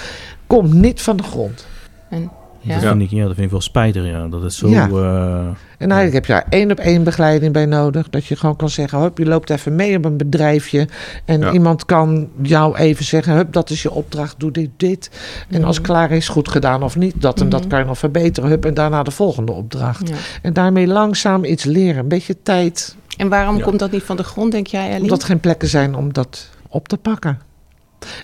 Komt 0.47 0.73
niet 0.75 1.03
van 1.03 1.17
de 1.17 1.23
grond. 1.23 1.67
En, 2.11 2.31
Dat, 2.63 2.83
ja. 2.83 2.89
vind 2.89 3.03
ik, 3.03 3.11
ja, 3.11 3.25
dat 3.25 3.33
vind 3.35 3.45
ik 3.47 3.51
wel 3.51 3.61
spijtig, 3.61 4.05
ja. 4.07 4.27
Dat 4.29 4.45
is 4.45 4.59
zo... 4.59 4.69
Ja. 4.69 4.89
eh, 4.89 5.47
En 5.79 5.91
eigenlijk 5.91 6.13
heb 6.13 6.27
je 6.27 6.33
daar 6.33 6.47
één 6.49 6.71
op 6.71 6.79
één 6.79 7.05
begeleiding 7.05 7.53
bij 7.53 7.67
nodig. 7.67 8.11
Dat 8.11 8.27
je 8.27 8.37
gewoon 8.37 8.57
kan 8.57 8.69
zeggen, 8.69 8.99
hup, 9.01 9.19
je 9.19 9.27
loopt 9.27 9.51
even 9.51 9.75
mee 9.75 9.97
op 9.97 10.05
een 10.05 10.17
bedrijfje. 10.17 10.89
En 11.25 11.41
Ja. 11.41 11.53
iemand 11.53 11.85
kan 11.85 12.29
jou 12.43 12.77
even 12.77 13.05
zeggen, 13.05 13.35
hup, 13.35 13.53
dat 13.53 13.71
is 13.71 13.83
je 13.83 13.91
opdracht, 13.91 14.35
doe 14.41 14.51
dit, 14.51 14.71
dit. 14.77 15.11
En 15.51 15.65
als 15.65 15.77
het 15.77 15.87
klaar 15.87 16.11
is, 16.11 16.29
goed 16.29 16.49
gedaan 16.49 16.83
of 16.83 16.97
niet. 16.97 17.15
Dat 17.17 17.41
en 17.41 17.49
dat 17.49 17.61
Mhm. 17.61 17.69
kan 17.69 17.79
je 17.79 17.85
nog 17.85 17.99
verbeteren. 17.99 18.51
Hup, 18.51 18.65
en 18.65 18.75
daarna 18.75 19.03
de 19.03 19.11
volgende 19.11 19.53
opdracht. 19.53 20.09
Ja. 20.09 20.15
En 20.43 20.53
daarmee 20.53 20.87
langzaam 20.87 21.45
iets 21.45 21.65
leren. 21.65 21.99
Een 22.03 22.09
beetje 22.09 22.37
tijd. 22.43 22.97
En 23.17 23.29
waarom 23.29 23.57
Ja. 23.57 23.63
komt 23.63 23.79
dat 23.79 23.91
niet 23.91 24.03
van 24.03 24.17
de 24.17 24.23
grond, 24.25 24.53
denk 24.53 24.67
jij, 24.67 24.89
Ellie? 24.89 25.03
Omdat 25.03 25.21
er 25.21 25.27
geen 25.27 25.41
plekken 25.41 25.69
zijn 25.69 25.95
om 25.95 26.13
dat 26.13 26.51
op 26.69 26.89
te 26.89 26.97
pakken. 26.97 27.39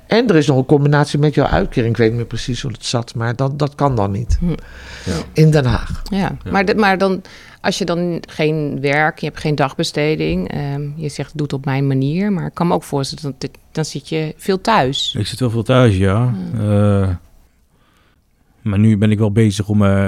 En 0.06 0.28
er 0.28 0.36
is 0.36 0.46
nog 0.46 0.56
een 0.56 0.66
combinatie 0.66 1.18
met 1.18 1.34
jouw 1.34 1.46
uitkering. 1.46 1.90
Ik 1.92 1.96
weet 1.98 2.08
niet 2.08 2.16
meer 2.16 2.26
precies 2.26 2.62
hoe 2.62 2.70
het 2.72 2.84
zat, 2.84 3.14
maar 3.14 3.36
dat, 3.36 3.58
dat 3.58 3.74
kan 3.74 3.96
dan 3.96 4.10
niet. 4.10 4.36
Hm. 4.40 4.48
Ja. 4.50 4.56
In 5.32 5.50
Den 5.50 5.64
Haag. 5.64 6.02
Ja, 6.10 6.36
Maar, 6.50 6.64
de- 6.64 6.74
maar 6.74 6.98
dan, 6.98 7.22
als 7.60 7.78
je 7.78 7.84
dan 7.84 8.22
geen 8.28 8.80
werk, 8.80 9.18
je 9.18 9.26
hebt 9.26 9.40
geen 9.40 9.54
dagbesteding, 9.54 10.48
ehm, 10.50 10.88
je 10.96 11.08
zegt 11.08 11.32
doe 11.34 11.42
het 11.42 11.52
op 11.52 11.64
mijn 11.64 11.86
manier, 11.86 12.32
maar 12.32 12.46
ik 12.46 12.54
kan 12.54 12.66
me 12.66 12.74
ook 12.74 12.82
voorstellen 12.82 13.22
dat 13.32 13.40
dit- 13.40 13.58
dan 13.72 13.84
zit 13.84 14.08
je 14.08 14.34
veel 14.36 14.60
thuis. 14.60 15.14
Ik 15.18 15.26
zit 15.26 15.40
wel 15.40 15.50
veel 15.50 15.62
thuis, 15.62 15.96
ja. 15.96 16.34
Eh, 16.58 17.08
maar 18.62 18.78
nu 18.78 18.96
ben 18.98 19.10
ik 19.10 19.18
wel 19.18 19.32
bezig 19.32 19.68
om, 19.68 19.84
eh, 19.84 20.06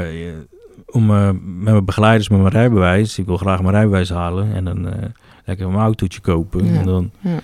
om 0.86 1.10
eh, 1.10 1.26
met 1.26 1.42
mijn 1.72 1.84
begeleiders, 1.84 2.28
met 2.28 2.38
mijn 2.40 2.52
rijbewijs. 2.52 3.18
Ik 3.18 3.26
wil 3.26 3.36
graag 3.36 3.60
mijn 3.60 3.74
rijbewijs 3.74 4.10
halen 4.10 4.54
en 4.54 4.64
dan 4.64 4.88
eh, 4.92 5.02
lekker 5.44 5.68
mijn 5.68 5.80
autootje 5.80 6.20
kopen. 6.20 6.72
Ja. 6.72 6.78
En 6.80 6.86
dan, 6.86 7.10
Ja. 7.20 7.38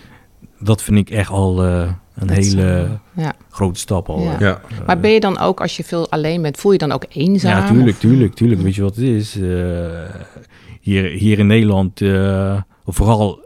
Dat 0.64 0.83
vind 0.83 0.99
ik 0.99 1.11
echt 1.11 1.30
al 1.30 1.64
eh, 1.64 1.90
een 2.14 2.26
Dat 2.26 2.37
hele 2.37 2.73
eh, 3.14 3.23
ja. 3.25 3.33
grote 3.50 3.78
stap 3.78 4.09
al. 4.09 4.21
Ja. 4.23 4.35
eh. 4.35 4.40
Ja. 4.40 4.61
Maar 4.87 5.00
ben 5.00 5.11
je 5.11 5.21
dan 5.21 5.38
ook, 5.38 5.61
als 5.61 5.76
je 5.76 5.85
veel 5.85 6.11
alleen 6.11 6.42
bent, 6.42 6.56
voel 6.56 6.73
je 6.73 6.78
dan 6.78 6.92
ook 6.92 7.04
eenzaam? 7.09 7.50
Ja, 7.56 7.66
tuurlijk, 7.66 7.88
Of- 7.94 7.99
tuurlijk, 7.99 8.35
tuurlijk. 8.35 8.61
Weet 8.61 8.75
je 8.75 8.83
wat 8.83 8.97
het 8.97 9.04
is? 9.04 9.37
Eh, 9.40 10.14
hier, 10.80 11.04
hier 11.11 11.38
in 11.38 11.47
Nederland, 11.47 12.00
eh, 12.00 12.61
of 12.85 12.97
vooral 12.97 13.42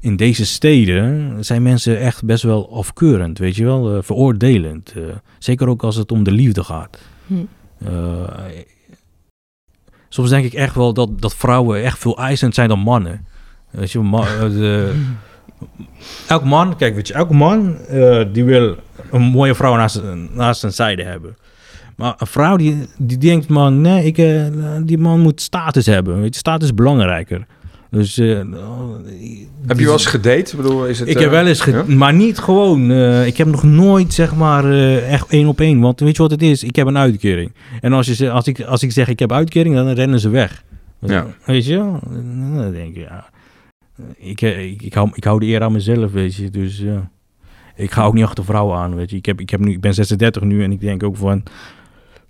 in 0.00 0.16
deze 0.16 0.46
steden, 0.46 1.36
zijn 1.44 1.62
mensen 1.62 1.98
echt 2.00 2.24
best 2.24 2.42
wel 2.42 2.72
afkeurend, 2.76 3.38
weet 3.38 3.56
je 3.56 3.64
wel, 3.64 3.96
eh, 3.96 4.02
veroordelend. 4.02 4.92
Eh, 4.96 5.02
zeker 5.38 5.68
ook 5.68 5.82
als 5.84 5.96
het 5.96 6.12
om 6.12 6.22
de 6.24 6.30
liefde 6.32 6.64
gaat. 6.64 6.98
Hm. 7.26 7.34
Eh, 7.84 7.92
soms 10.08 10.28
denk 10.30 10.44
ik 10.44 10.52
echt 10.54 10.74
wel 10.74 10.92
dat, 10.92 11.20
dat 11.20 11.34
vrouwen 11.34 11.82
echt 11.82 11.98
veel 11.98 12.18
eisend 12.18 12.54
zijn 12.54 12.68
dan 12.68 12.78
mannen. 12.78 13.26
Weet 13.70 13.92
je, 13.92 13.98
ma- 14.00 14.26
eh, 14.34 14.40
de, 14.40 15.04
elk 16.28 16.44
man, 16.44 16.76
kijk, 16.76 16.94
weet 16.94 17.08
je, 17.08 17.14
elke 17.14 17.34
man 17.34 17.76
eh, 17.78 18.24
die 18.32 18.44
wil 18.44 18.76
een 19.10 19.22
mooie 19.22 19.54
vrouw 19.54 19.76
naast, 19.76 20.02
naast 20.34 20.60
zijn 20.60 20.72
zijde 20.72 21.02
hebben. 21.02 21.36
Maar 21.96 22.14
een 22.18 22.26
vrouw 22.26 22.56
die, 22.56 22.76
die 22.98 23.18
denkt, 23.18 23.48
man, 23.48 23.80
nee, 23.80 24.04
ik, 24.04 24.18
eh, 24.18 24.42
die 24.82 24.98
man 24.98 25.20
moet 25.20 25.40
status 25.40 25.86
hebben. 25.86 26.20
Weet 26.20 26.32
je, 26.34 26.38
status 26.40 26.68
is 26.68 26.74
belangrijker. 26.74 27.46
Dus, 27.90 28.18
eh, 28.18 28.26
Heb 29.66 29.78
je 29.78 29.84
wel 29.84 29.92
eens 29.92 30.06
gedate? 30.06 30.50
Ik 30.50 30.56
bedoel, 30.56 30.86
is 30.86 30.98
het, 30.98 31.08
ik 31.08 31.18
heb 31.18 31.30
wel 31.30 31.46
eens, 31.46 31.60
ge- 31.60 31.70
ja? 31.70 31.84
maar 31.94 32.12
niet 32.14 32.38
gewoon. 32.38 32.90
ik 33.24 33.36
heb 33.36 33.46
nog 33.46 33.62
nooit, 33.62 34.12
zeg 34.14 34.34
maar, 34.34 34.72
echt 35.02 35.28
één 35.28 35.46
op 35.48 35.60
één. 35.60 35.80
Want 35.80 36.00
weet 36.00 36.16
je 36.16 36.22
wat 36.22 36.30
het 36.30 36.42
is? 36.42 36.62
Ik 36.64 36.76
heb 36.76 36.86
een 36.86 36.98
uitkering. 36.98 37.52
En 37.80 37.92
als, 37.92 38.06
je, 38.06 38.30
als, 38.30 38.46
ik, 38.46 38.60
als 38.60 38.82
ik 38.82 38.92
zeg 38.92 39.08
ik 39.08 39.18
heb 39.18 39.32
uitkering, 39.32 39.74
dan 39.74 39.88
rennen 39.88 40.20
ze 40.20 40.28
weg. 40.28 40.62
Ja. 41.00 41.26
Weet 41.44 41.66
je? 41.66 41.76
Dan 41.76 42.72
denk 42.72 42.96
ik, 42.96 43.02
ja. 43.08 43.28
Ik, 44.16 44.42
eh, 44.42 44.70
ik, 44.70 44.82
ik, 44.82 44.94
hou, 44.94 45.10
ik 45.14 45.24
hou 45.24 45.40
de 45.40 45.46
eer 45.46 45.62
aan 45.62 45.72
mezelf, 45.72 46.12
weet 46.12 46.34
je. 46.34 46.50
Dus 46.50 46.78
ja. 46.78 47.10
Ik 47.76 47.90
ga 47.90 48.04
ook 48.04 48.14
niet 48.14 48.24
achter 48.24 48.44
vrouwen 48.44 48.78
aan, 48.78 48.94
weet 48.94 49.10
je. 49.10 49.16
Ik, 49.16 49.26
heb, 49.26 49.40
ik, 49.40 49.50
heb 49.50 49.60
nu, 49.60 49.70
ik 49.72 49.80
ben 49.80 49.94
36 49.94 50.42
nu 50.42 50.62
en 50.62 50.72
ik 50.72 50.80
denk 50.80 51.02
ook 51.02 51.16
van... 51.16 51.42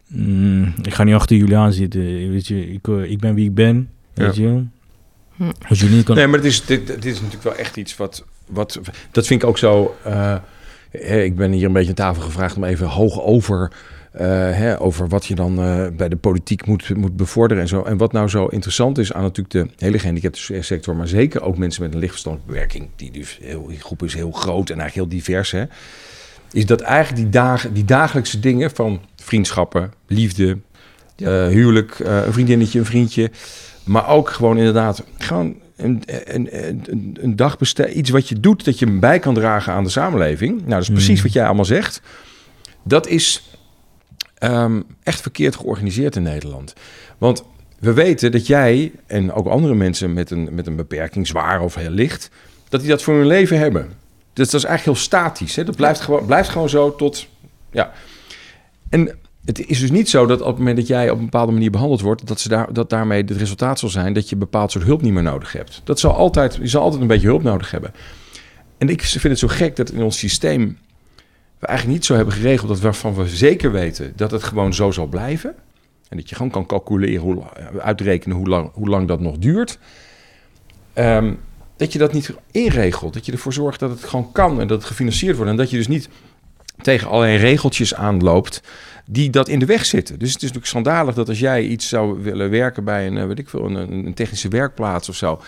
mm, 0.06 0.74
ik 0.82 0.94
ga 0.94 1.04
niet 1.04 1.14
achter 1.14 1.36
jullie 1.36 1.56
aan 1.56 1.72
zitten, 1.72 2.00
weet 2.30 2.46
je. 2.46 2.72
Ik, 2.72 2.88
eh, 2.88 3.10
ik 3.10 3.18
ben 3.18 3.34
wie 3.34 3.44
ik 3.44 3.54
ben, 3.54 3.90
weet 4.14 4.36
je. 4.36 4.64
Hm. 5.36 5.50
Als 5.68 5.80
jullie 5.80 5.96
niet 5.96 6.04
kan... 6.04 6.16
Nee, 6.16 6.26
maar 6.26 6.38
het 6.38 6.46
is, 6.46 6.64
dit, 6.64 6.86
dit 6.86 7.04
is 7.04 7.14
natuurlijk 7.14 7.42
wel 7.42 7.54
echt 7.56 7.76
iets 7.76 7.96
wat... 7.96 8.24
wat 8.46 8.80
dat 9.10 9.26
vind 9.26 9.42
ik 9.42 9.48
ook 9.48 9.58
zo... 9.58 9.96
eh, 10.02 10.36
hè, 10.90 11.22
ik 11.22 11.36
ben 11.36 11.52
hier 11.52 11.66
een 11.66 11.72
beetje 11.72 11.88
aan 11.88 11.94
tafel 11.94 12.22
gevraagd 12.22 12.56
om 12.56 12.64
even 12.64 12.86
hoog 12.86 13.22
over... 13.22 13.72
eh, 14.16 14.26
hè, 14.56 14.80
over 14.80 15.08
wat 15.08 15.26
je 15.26 15.34
dan 15.34 15.58
eh, 15.58 15.86
bij 15.96 16.08
de 16.08 16.16
politiek 16.16 16.66
moet, 16.66 16.96
moet 16.96 17.16
bevorderen 17.16 17.62
en 17.62 17.68
zo. 17.68 17.82
En 17.82 17.96
wat 17.96 18.12
nou 18.12 18.28
zo 18.28 18.46
interessant 18.46 18.98
is 18.98 19.12
aan 19.12 19.22
natuurlijk 19.22 19.50
de 19.50 19.84
hele 19.84 19.98
gehandicapte 19.98 20.62
sector... 20.62 20.96
maar 20.96 21.08
zeker 21.08 21.42
ook 21.42 21.58
mensen 21.58 21.82
met 21.82 21.92
een 21.92 21.98
lichtverstandelijke 21.98 22.52
beperking... 22.52 22.88
die, 22.96 23.10
dus 23.10 23.38
heel, 23.42 23.66
die 23.66 23.80
groep 23.80 24.02
is 24.02 24.14
heel 24.14 24.32
groot 24.32 24.70
en 24.70 24.80
eigenlijk 24.80 25.10
heel 25.10 25.20
divers, 25.20 25.50
hè... 25.50 25.64
is 26.52 26.66
dat 26.66 26.80
eigenlijk 26.80 27.22
die, 27.22 27.30
dagen, 27.30 27.74
die 27.74 27.84
dagelijkse 27.84 28.40
dingen 28.40 28.70
van 28.70 29.00
vriendschappen, 29.16 29.92
liefde... 30.06 30.58
eh, 31.16 31.46
huwelijk, 31.46 31.98
een 31.98 32.32
vriendinnetje, 32.32 32.78
een 32.78 32.84
vriendje... 32.84 33.30
Maar 33.84 34.08
ook 34.08 34.30
gewoon 34.30 34.58
inderdaad, 34.58 35.04
gewoon 35.18 35.56
een, 35.76 36.02
een, 36.06 36.48
een, 36.60 37.16
een 37.20 37.36
dag 37.36 37.56
iets 37.94 38.10
wat 38.10 38.28
je 38.28 38.40
doet 38.40 38.64
dat 38.64 38.78
je 38.78 38.90
bij 38.90 39.18
kan 39.18 39.34
dragen 39.34 39.72
aan 39.72 39.84
de 39.84 39.90
samenleving. 39.90 40.58
Nou, 40.58 40.68
dat 40.70 40.80
is 40.80 40.88
precies 40.88 41.18
Mm. 41.18 41.22
wat 41.22 41.32
jij 41.32 41.44
allemaal 41.44 41.64
zegt. 41.64 42.02
Dat 42.82 43.08
is 43.08 43.55
ehm, 44.38 44.82
echt 45.02 45.20
verkeerd 45.20 45.56
georganiseerd 45.56 46.16
in 46.16 46.22
Nederland. 46.22 46.74
Want 47.18 47.44
we 47.78 47.92
weten 47.92 48.32
dat 48.32 48.46
jij 48.46 48.92
en 49.06 49.32
ook 49.32 49.46
andere 49.46 49.74
mensen 49.74 50.12
met 50.12 50.30
een, 50.30 50.48
met 50.54 50.66
een 50.66 50.76
beperking, 50.76 51.26
zwaar 51.26 51.60
of 51.60 51.74
heel 51.74 51.90
licht, 51.90 52.30
dat 52.68 52.80
die 52.80 52.88
dat 52.88 53.02
voor 53.02 53.14
hun 53.14 53.26
leven 53.26 53.58
hebben. 53.58 53.88
Dus 54.32 54.50
dat 54.50 54.60
is 54.60 54.66
eigenlijk 54.66 54.98
heel 54.98 55.06
statisch. 55.06 55.56
Hè? 55.56 55.64
Dat 55.64 55.76
blijft 55.76 56.00
gewoon, 56.00 56.26
blijft 56.26 56.48
gewoon 56.48 56.68
zo 56.68 56.94
tot. 56.94 57.26
Ja. 57.70 57.92
En 58.88 59.18
het 59.44 59.66
is 59.66 59.80
dus 59.80 59.90
niet 59.90 60.08
zo 60.08 60.26
dat 60.26 60.40
op 60.40 60.46
het 60.46 60.58
moment 60.58 60.76
dat 60.76 60.86
jij 60.86 61.10
op 61.10 61.18
een 61.18 61.24
bepaalde 61.24 61.52
manier 61.52 61.70
behandeld 61.70 62.00
wordt, 62.00 62.26
dat, 62.26 62.40
ze 62.40 62.48
daar, 62.48 62.72
dat 62.72 62.90
daarmee 62.90 63.20
het 63.20 63.30
resultaat 63.30 63.78
zal 63.78 63.88
zijn 63.88 64.12
dat 64.12 64.28
je 64.28 64.32
een 64.32 64.40
bepaald 64.40 64.70
soort 64.70 64.84
hulp 64.84 65.02
niet 65.02 65.12
meer 65.12 65.22
nodig 65.22 65.52
hebt. 65.52 65.80
Dat 65.84 66.00
zal 66.00 66.14
altijd, 66.14 66.54
je 66.54 66.66
zal 66.66 66.82
altijd 66.82 67.02
een 67.02 67.08
beetje 67.08 67.26
hulp 67.26 67.42
nodig 67.42 67.70
hebben. 67.70 67.92
En 68.78 68.88
ik 68.88 69.02
vind 69.02 69.22
het 69.22 69.38
zo 69.38 69.48
gek 69.48 69.76
dat 69.76 69.90
in 69.90 70.02
ons 70.02 70.18
systeem 70.18 70.78
we 71.58 71.66
eigenlijk 71.66 71.98
niet 71.98 72.06
zo 72.06 72.14
hebben 72.14 72.34
geregeld 72.34 72.68
dat 72.68 72.80
waarvan 72.80 73.14
we 73.14 73.28
zeker 73.28 73.72
weten 73.72 74.12
dat 74.16 74.30
het 74.30 74.42
gewoon 74.42 74.74
zo 74.74 74.90
zal 74.90 75.06
blijven. 75.06 75.54
En 76.08 76.16
dat 76.16 76.28
je 76.28 76.34
gewoon 76.34 76.50
kan 76.50 76.66
calculeren, 76.66 77.22
hoe, 77.22 77.42
uitrekenen 77.80 78.36
hoe 78.36 78.48
lang, 78.48 78.70
hoe 78.72 78.88
lang 78.88 79.08
dat 79.08 79.20
nog 79.20 79.38
duurt. 79.38 79.78
Ehm, 80.92 81.32
dat 81.76 81.92
je 81.92 81.98
dat 81.98 82.12
niet 82.12 82.34
inregelt. 82.50 83.14
Dat 83.14 83.26
je 83.26 83.32
ervoor 83.32 83.52
zorgt 83.52 83.80
dat 83.80 83.90
het 83.90 84.04
gewoon 84.04 84.32
kan 84.32 84.60
en 84.60 84.66
dat 84.66 84.78
het 84.78 84.86
gefinancierd 84.86 85.36
wordt. 85.36 85.50
En 85.50 85.56
dat 85.56 85.70
je 85.70 85.76
dus 85.76 85.88
niet 85.88 86.08
tegen 86.82 87.08
allerlei 87.08 87.36
regeltjes 87.36 87.94
aanloopt 87.94 88.62
die 89.06 89.30
dat 89.30 89.48
in 89.48 89.58
de 89.58 89.66
weg 89.66 89.84
zitten. 89.84 90.18
Dus 90.18 90.28
het 90.32 90.36
is 90.36 90.52
natuurlijk 90.52 90.66
schandalig 90.66 91.14
dat 91.14 91.28
als 91.28 91.38
jij 91.38 91.64
iets 91.64 91.88
zou 91.88 92.22
willen 92.22 92.50
werken 92.50 92.84
bij 92.84 93.06
een, 93.06 93.16
eh, 93.16 93.26
weet 93.26 93.38
ik 93.38 93.48
veel, 93.48 93.64
een, 93.64 94.06
een 94.06 94.14
technische 94.14 94.48
werkplaats 94.48 95.08
of 95.08 95.16
zo, 95.16 95.40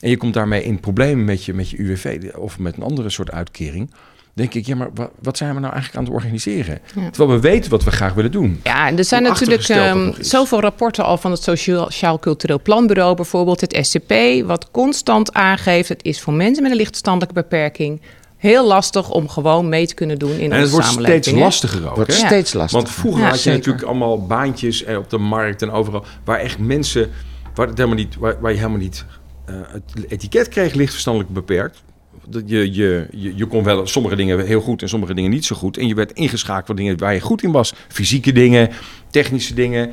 en 0.00 0.10
je 0.10 0.16
komt 0.16 0.34
daarmee 0.34 0.64
in 0.64 0.80
problemen 0.80 1.24
met 1.24 1.44
je, 1.44 1.54
met 1.54 1.70
je 1.70 1.78
UWV 1.78 2.30
of 2.34 2.58
met 2.58 2.76
een 2.76 2.82
andere 2.82 3.10
soort 3.10 3.30
uitkering, 3.30 3.90
denk 4.34 4.54
ik, 4.54 4.66
ja, 4.66 4.76
maar 4.76 4.90
wa- 4.94 5.10
wat 5.22 5.36
zijn 5.36 5.54
we 5.54 5.60
nou 5.60 5.72
eigenlijk 5.72 5.96
aan 6.02 6.04
het 6.12 6.22
organiseren? 6.22 6.78
Ja. 6.94 7.10
Terwijl 7.10 7.40
we 7.40 7.48
weten 7.48 7.70
wat 7.70 7.84
we 7.84 7.90
graag 7.90 8.14
willen 8.14 8.30
doen. 8.32 8.60
Ja, 8.64 8.86
en 8.86 8.98
er 8.98 9.04
zijn 9.04 9.22
natuurlijk 9.22 9.68
ehm, 9.68 10.12
zoveel 10.20 10.60
rapporten 10.60 11.04
al 11.04 11.16
van 11.18 11.30
het 11.30 11.42
Sociaal 11.42 12.18
Cultureel 12.18 12.60
Planbureau, 12.60 13.16
bijvoorbeeld 13.16 13.60
het 13.60 13.78
SCP, 13.86 14.12
wat 14.46 14.70
constant 14.70 15.32
aangeeft: 15.32 15.88
het 15.88 16.02
is 16.04 16.20
voor 16.20 16.32
mensen 16.32 16.62
met 16.62 16.70
een 16.72 16.76
lichtverstandelijke 16.78 17.34
beperking 17.40 18.00
heel 18.36 18.66
lastig 18.66 19.10
om 19.10 19.28
gewoon 19.28 19.68
mee 19.68 19.86
te 19.86 19.94
kunnen 19.94 20.18
doen 20.18 20.30
in 20.30 20.38
En 20.38 20.44
onze 20.50 20.60
het 20.60 20.70
wordt 20.70 20.86
samenleving. 20.86 21.24
steeds 21.24 21.38
lastiger 21.40 21.88
ook. 21.88 21.96
Wordt 21.96 22.20
hè? 22.20 22.26
Steeds 22.26 22.52
lastiger. 22.52 22.82
Want 22.84 22.94
vroeger 22.94 23.20
Ja, 23.22 23.26
had 23.28 23.36
je 23.36 23.42
zeker. 23.42 23.58
natuurlijk 23.58 23.84
allemaal 23.86 24.26
baantjes 24.26 24.84
eh, 24.84 24.96
op 24.96 25.10
de 25.10 25.18
markt 25.18 25.62
en 25.62 25.70
overal, 25.70 26.04
waar 26.24 26.38
echt 26.38 26.58
mensen, 26.58 27.10
waar, 27.54 27.66
het 27.66 27.76
helemaal 27.76 27.98
niet, 27.98 28.16
waar, 28.16 28.40
waar 28.40 28.50
je 28.50 28.56
helemaal 28.56 28.78
niet 28.78 29.04
eh, 29.46 29.54
het 29.68 29.82
etiket 30.08 30.48
kreeg, 30.48 30.74
lichtverstandelijk 30.74 31.30
beperkt. 31.32 31.82
Dat 32.28 32.42
je, 32.46 32.72
je, 32.72 33.06
je, 33.10 33.36
je 33.36 33.46
kon 33.46 33.64
wel 33.64 33.86
sommige 33.86 34.16
dingen 34.16 34.46
heel 34.46 34.60
goed 34.60 34.82
en 34.82 34.88
sommige 34.88 35.14
dingen 35.14 35.30
niet 35.30 35.44
zo 35.44 35.56
goed. 35.56 35.76
En 35.76 35.88
je 35.88 35.94
werd 35.94 36.12
ingeschakeld 36.12 36.66
voor 36.66 36.76
dingen 36.76 36.98
waar 36.98 37.14
je 37.14 37.20
goed 37.20 37.42
in 37.42 37.52
was. 37.52 37.74
Fysieke 37.88 38.32
dingen, 38.32 38.70
technische 39.10 39.54
dingen. 39.54 39.90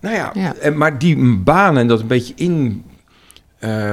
Nou 0.00 0.14
ja, 0.14 0.30
Ja. 0.34 0.54
En, 0.54 0.76
maar 0.76 0.98
die 0.98 1.36
banen 1.36 1.80
en 1.80 1.88
dat 1.88 2.00
een 2.00 2.06
beetje 2.06 2.34
in 2.36 2.84
eh, 3.58 3.92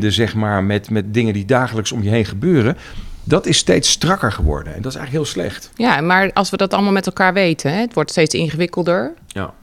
zeg 0.00 0.34
maar, 0.34 0.64
met, 0.64 0.90
met 0.90 1.14
dingen 1.14 1.32
die 1.32 1.44
dagelijks 1.44 1.92
om 1.92 2.02
je 2.02 2.10
heen 2.10 2.24
gebeuren. 2.24 2.76
Dat 3.24 3.46
is 3.46 3.56
steeds 3.56 3.90
strakker 3.90 4.32
geworden. 4.32 4.74
En 4.74 4.82
dat 4.82 4.92
is 4.92 4.98
eigenlijk 4.98 5.24
heel 5.24 5.42
slecht. 5.42 5.70
Ja, 5.74 6.00
maar 6.00 6.32
als 6.32 6.50
we 6.50 6.56
dat 6.56 6.74
allemaal 6.74 6.92
met 6.92 7.06
elkaar 7.06 7.32
weten, 7.32 7.72
hè, 7.72 7.80
het 7.80 7.94
wordt 7.94 8.10
steeds 8.10 8.34
ingewikkelder. 8.34 9.14
Ja. 9.26 9.54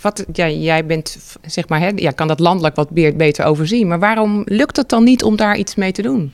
Wat, 0.00 0.24
ja, 0.32 0.48
jij 0.48 0.86
bent, 0.86 1.38
zeg 1.46 1.68
maar, 1.68 1.80
hè, 1.80 1.90
ja, 1.94 2.10
kan 2.10 2.28
dat 2.28 2.40
landelijk 2.40 2.76
wat 2.76 2.90
beter 2.90 3.44
overzien. 3.44 3.88
Maar 3.88 3.98
waarom 3.98 4.42
lukt 4.44 4.76
het 4.76 4.88
dan 4.88 5.04
niet 5.04 5.22
om 5.22 5.36
daar 5.36 5.56
iets 5.56 5.74
mee 5.74 5.92
te 5.92 6.02
doen? 6.02 6.32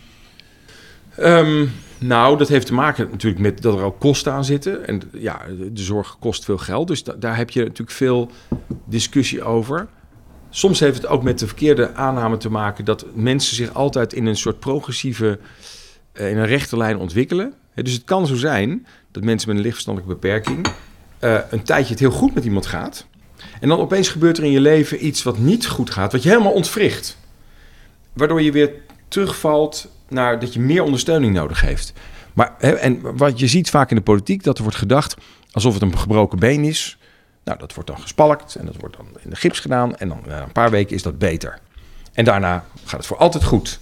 Ehm, 1.16 1.66
nou, 1.98 2.38
dat 2.38 2.48
heeft 2.48 2.66
te 2.66 2.74
maken 2.74 3.08
natuurlijk 3.10 3.42
met 3.42 3.62
dat 3.62 3.78
er 3.78 3.84
ook 3.84 4.00
kosten 4.00 4.32
aan 4.32 4.44
zitten. 4.44 4.86
En 4.86 5.02
ja, 5.12 5.40
de 5.72 5.82
zorg 5.82 6.16
kost 6.20 6.44
veel 6.44 6.58
geld. 6.58 6.88
Dus 6.88 7.04
da- 7.04 7.14
daar 7.18 7.36
heb 7.36 7.50
je 7.50 7.62
natuurlijk 7.62 7.90
veel 7.90 8.30
discussie 8.84 9.42
over. 9.42 9.88
Soms 10.50 10.80
heeft 10.80 10.96
het 10.96 11.06
ook 11.06 11.22
met 11.22 11.38
de 11.38 11.46
verkeerde 11.46 11.94
aanname 11.94 12.36
te 12.36 12.50
maken 12.50 12.84
dat 12.84 13.06
mensen 13.14 13.56
zich 13.56 13.74
altijd 13.74 14.12
in 14.12 14.26
een 14.26 14.36
soort 14.36 14.58
progressieve, 14.58 15.38
eh, 16.12 16.30
in 16.30 16.36
een 16.36 16.46
rechte 16.46 16.76
lijn 16.76 16.96
ontwikkelen. 16.98 17.54
Dus 17.74 17.92
het 17.92 18.04
kan 18.04 18.26
zo 18.26 18.34
zijn 18.34 18.86
dat 19.10 19.24
mensen 19.24 19.48
met 19.48 19.56
een 19.56 19.62
lichtverstandelijke 19.62 20.14
beperking 20.20 20.66
eh, 21.18 21.38
een 21.50 21.62
tijdje 21.62 21.90
het 21.90 22.00
heel 22.00 22.10
goed 22.10 22.34
met 22.34 22.44
iemand 22.44 22.66
gaat. 22.66 23.06
En 23.60 23.68
dan 23.68 23.78
opeens 23.78 24.08
gebeurt 24.08 24.38
er 24.38 24.44
in 24.44 24.50
je 24.50 24.60
leven 24.60 25.06
iets 25.06 25.22
wat 25.22 25.38
niet 25.38 25.66
goed 25.66 25.90
gaat, 25.90 26.12
wat 26.12 26.22
je 26.22 26.28
helemaal 26.28 26.52
ontwricht. 26.52 27.16
Waardoor 28.12 28.42
je 28.42 28.52
weer 28.52 28.70
terugvalt 29.08 29.88
naar 30.12 30.38
dat 30.38 30.54
je 30.54 30.60
meer 30.60 30.82
ondersteuning 30.82 31.34
nodig 31.34 31.60
heeft. 31.60 31.92
Maar, 32.32 32.58
en 32.58 33.16
wat 33.16 33.38
je 33.38 33.46
ziet 33.46 33.70
vaak 33.70 33.90
in 33.90 33.96
de 33.96 34.02
politiek, 34.02 34.42
dat 34.42 34.56
er 34.56 34.62
wordt 34.62 34.78
gedacht 34.78 35.16
alsof 35.52 35.74
het 35.74 35.82
een 35.82 35.98
gebroken 35.98 36.38
been 36.38 36.64
is. 36.64 36.98
Nou, 37.44 37.58
dat 37.58 37.74
wordt 37.74 37.90
dan 37.90 38.00
gespalkt 38.00 38.54
en 38.54 38.66
dat 38.66 38.76
wordt 38.76 38.96
dan 38.96 39.06
in 39.22 39.30
de 39.30 39.36
gips 39.36 39.60
gedaan. 39.60 39.96
En 39.96 40.08
dan 40.08 40.20
na 40.26 40.42
een 40.42 40.52
paar 40.52 40.70
weken 40.70 40.94
is 40.94 41.02
dat 41.02 41.18
beter. 41.18 41.58
En 42.12 42.24
daarna 42.24 42.64
gaat 42.84 42.98
het 42.98 43.06
voor 43.06 43.16
altijd 43.16 43.44
goed. 43.44 43.80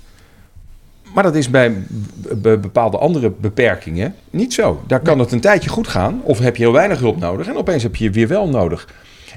Maar 1.15 1.23
dat 1.23 1.35
is 1.35 1.51
bij 1.51 1.87
bepaalde 2.41 2.99
andere 2.99 3.31
beperkingen 3.31 4.15
niet 4.31 4.55
zo. 4.55 4.83
Daar 4.87 5.01
kan 5.01 5.19
het 5.19 5.33
een 5.33 5.41
tijdje 5.41 5.71
goed 5.71 5.89
gaan, 5.89 6.21
of 6.23 6.39
heb 6.39 6.57
je 6.57 6.63
heel 6.63 6.73
weinig 6.73 6.99
hulp 6.99 7.19
nodig 7.19 7.47
en 7.47 7.57
opeens 7.57 7.83
heb 7.83 7.97
je 7.97 8.05
je 8.05 8.11
weer 8.11 8.29
wel 8.29 8.49
nodig. 8.49 8.89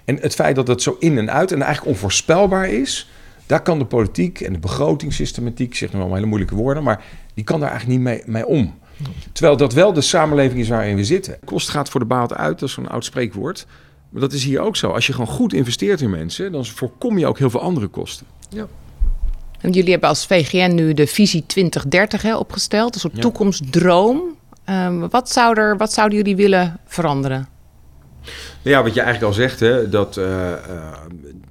En 0.05 0.17
het 0.21 0.33
feit 0.35 0.55
dat 0.55 0.67
het 0.67 0.81
zo 0.81 0.95
in 0.99 1.17
en 1.17 1.31
uit 1.31 1.51
en 1.51 1.61
eigenlijk 1.61 1.95
onvoorspelbaar 1.95 2.69
is, 2.69 3.09
daar 3.45 3.61
kan 3.61 3.79
de 3.79 3.85
politiek 3.85 4.41
en 4.41 4.53
de 4.53 4.59
begrotingssystematiek, 4.59 5.75
zeg 5.75 5.91
nog 5.91 6.03
wel 6.05 6.13
hele 6.13 6.25
moeilijke 6.25 6.55
woorden, 6.55 6.83
maar 6.83 7.03
die 7.33 7.43
kan 7.43 7.59
daar 7.59 7.69
eigenlijk 7.69 7.99
niet 7.99 8.09
mee, 8.09 8.23
mee 8.25 8.45
om. 8.45 8.73
Terwijl 9.31 9.57
dat 9.57 9.73
wel 9.73 9.93
de 9.93 10.01
samenleving 10.01 10.59
is 10.59 10.69
waarin 10.69 10.95
we 10.95 11.03
zitten. 11.05 11.37
Kost 11.45 11.69
gaat 11.69 11.89
voor 11.89 11.99
de 11.99 12.05
baat 12.05 12.33
uit, 12.33 12.59
dat 12.59 12.69
is 12.69 12.75
zo'n 12.75 12.87
oud 12.89 13.05
spreekwoord. 13.05 13.65
Maar 14.09 14.21
dat 14.21 14.33
is 14.33 14.43
hier 14.43 14.59
ook 14.59 14.75
zo. 14.75 14.89
Als 14.89 15.07
je 15.07 15.13
gewoon 15.13 15.27
goed 15.27 15.53
investeert 15.53 16.01
in 16.01 16.09
mensen, 16.09 16.51
dan 16.51 16.65
voorkom 16.65 17.17
je 17.17 17.27
ook 17.27 17.37
heel 17.37 17.49
veel 17.49 17.61
andere 17.61 17.87
kosten. 17.87 18.25
En 19.61 19.71
Jullie 19.71 19.91
hebben 19.91 20.09
als 20.09 20.25
VGN 20.25 20.73
nu 20.73 20.93
de 20.93 21.07
visie 21.07 21.45
2030 21.45 22.21
hè, 22.21 22.35
opgesteld, 22.35 22.93
een 22.93 22.99
soort 22.99 23.15
Ja. 23.15 23.21
toekomstdroom. 23.21 24.21
Ehm, 24.65 25.07
wat, 25.09 25.29
zou 25.31 25.59
er, 25.59 25.77
wat 25.77 25.93
zouden 25.93 26.17
jullie 26.17 26.35
willen 26.35 26.79
veranderen? 26.85 27.47
Nou 28.63 28.75
Ja, 28.75 28.83
wat 28.83 28.93
je 28.93 29.01
eigenlijk 29.01 29.33
al 29.33 29.39
zegt, 29.39 29.59
hè, 29.59 29.89
dat, 29.89 30.17
eh, 30.17 30.51
eh, 30.53 30.59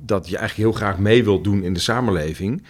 dat 0.00 0.28
je 0.28 0.36
eigenlijk 0.36 0.68
heel 0.68 0.78
graag 0.78 0.98
mee 0.98 1.24
wilt 1.24 1.44
doen 1.44 1.62
in 1.62 1.74
de 1.74 1.80
samenleving. 1.80 2.62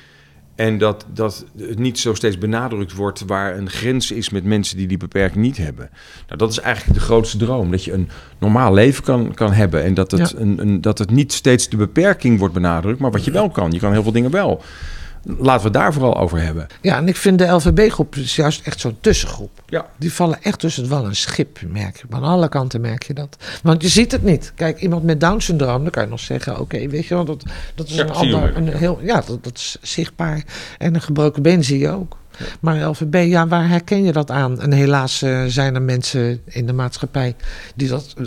En 0.55 0.79
dat, 0.79 1.07
dat 1.15 1.45
het 1.59 1.79
niet 1.79 1.99
zo 1.99 2.15
steeds 2.15 2.39
benadrukt 2.39 2.93
wordt 2.95 3.23
waar 3.27 3.57
een 3.57 3.71
grens 3.71 4.11
is 4.11 4.31
met 4.31 4.45
mensen 4.45 4.77
die 4.77 4.87
die 4.87 4.97
beperking 4.97 5.45
niet 5.45 5.57
hebben. 5.57 5.91
Nou, 6.27 6.39
dat 6.39 6.51
is 6.51 6.59
eigenlijk 6.59 6.99
de 6.99 7.05
grootste 7.05 7.37
droom. 7.37 7.71
Dat 7.71 7.85
je 7.85 7.93
een 7.93 8.09
normaal 8.39 8.73
leven 8.75 9.05
kan, 9.05 9.35
kan 9.35 9.53
hebben. 9.53 9.83
En 9.83 9.95
dat 9.95 10.11
het, 10.11 10.31
Ja. 10.31 10.39
een, 10.39 10.59
een, 10.59 10.81
dat 10.81 10.99
het 10.99 11.11
niet 11.11 11.33
steeds 11.33 11.69
de 11.69 11.77
beperking 11.77 12.39
wordt 12.39 12.55
benadrukt, 12.55 12.99
maar 12.99 13.11
wat 13.11 13.25
je 13.25 13.31
wel 13.31 13.51
kan. 13.51 13.71
Je 13.71 13.79
kan 13.79 13.93
heel 13.93 14.03
veel 14.03 14.13
dingen 14.13 14.31
wel. 14.31 14.63
Laten 15.25 15.59
we 15.59 15.63
het 15.65 15.73
daar 15.73 15.93
vooral 15.93 16.19
over 16.19 16.41
hebben. 16.41 16.67
Ja, 16.81 16.97
en 16.97 17.09
ik 17.09 17.17
vind 17.17 17.39
de 17.39 17.47
LVB-groep 17.47 18.17
is 18.17 18.37
juist 18.37 18.67
echt 18.67 18.81
zo'n 18.81 18.97
tussengroep. 19.01 19.51
Ja. 19.67 19.87
Die 19.97 20.13
vallen 20.13 20.43
echt 20.43 20.59
tussen 20.59 20.83
het 20.83 20.93
wal 20.93 21.05
en 21.05 21.17
schip, 21.17 21.59
merk 21.69 21.97
je. 21.97 22.05
Aan 22.11 22.23
alle 22.23 22.49
kanten 22.49 22.81
merk 22.81 23.03
je 23.03 23.15
dat. 23.15 23.37
Want 23.63 23.83
je 23.83 23.89
ziet 23.89 24.13
het 24.13 24.23
niet. 24.23 24.53
Kijk, 24.55 24.81
iemand 24.81 25.03
met 25.03 25.21
Down-syndroom, 25.21 25.83
dan 25.83 25.91
kan 25.91 26.03
je 26.03 26.09
nog 26.09 26.21
zeggen... 26.21 26.61
oké, 26.61 26.89
weet 26.89 27.07
je 27.07 27.15
wel, 27.15 27.25
dat, 27.25 27.43
dat 27.75 27.89
is 27.89 27.95
Ja, 27.95 28.03
een 28.03 28.11
ander... 28.11 28.41
wel. 28.41 28.55
Een 28.57 28.69
heel, 28.69 28.99
ja, 29.03 29.23
dat, 29.27 29.45
dat 29.45 29.55
is 29.55 29.77
zichtbaar. 29.81 30.45
En 30.79 30.95
een 30.95 31.03
gebroken 31.03 31.43
been 31.43 31.65
zie 31.65 31.79
je 31.79 31.89
ook. 31.89 32.17
Maar 32.61 32.85
LVB, 32.85 33.25
ja, 33.29 33.47
waar 33.47 33.69
herken 33.69 34.05
je 34.05 34.13
dat 34.13 34.31
aan? 34.31 34.61
En 34.61 34.73
helaas 34.73 35.23
eh, 35.23 35.45
zijn 35.47 35.75
er 35.75 35.83
mensen 35.83 36.41
in 36.45 36.67
de 36.67 36.73
maatschappij... 36.73 37.35
die 37.75 37.89
dat... 37.89 38.15
eh, 38.19 38.25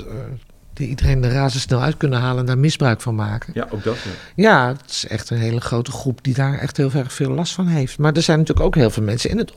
die 0.75 0.87
iedereen 0.87 1.23
er 1.23 1.31
razendsnel 1.31 1.81
uit 1.81 1.97
kunnen 1.97 2.19
halen 2.19 2.39
en 2.39 2.45
daar 2.45 2.57
misbruik 2.57 3.01
van 3.01 3.15
maken. 3.15 3.53
Ja, 3.53 3.67
ook 3.69 3.83
dat. 3.83 3.97
Ja, 4.35 4.67
het 4.67 4.89
is 4.89 5.07
echt 5.07 5.29
een 5.29 5.37
hele 5.37 5.61
grote 5.61 5.91
groep 5.91 6.23
die 6.23 6.33
daar 6.33 6.57
echt 6.57 6.77
heel 6.77 6.91
erg 6.93 7.13
veel 7.13 7.31
last 7.31 7.53
van 7.53 7.67
heeft. 7.67 7.97
Maar 7.97 8.13
er 8.13 8.21
zijn 8.21 8.39
natuurlijk 8.39 8.65
ook 8.65 8.75
heel 8.75 8.89
veel 8.89 9.03
mensen 9.03 9.29
in 9.29 9.37
het 9.37 9.53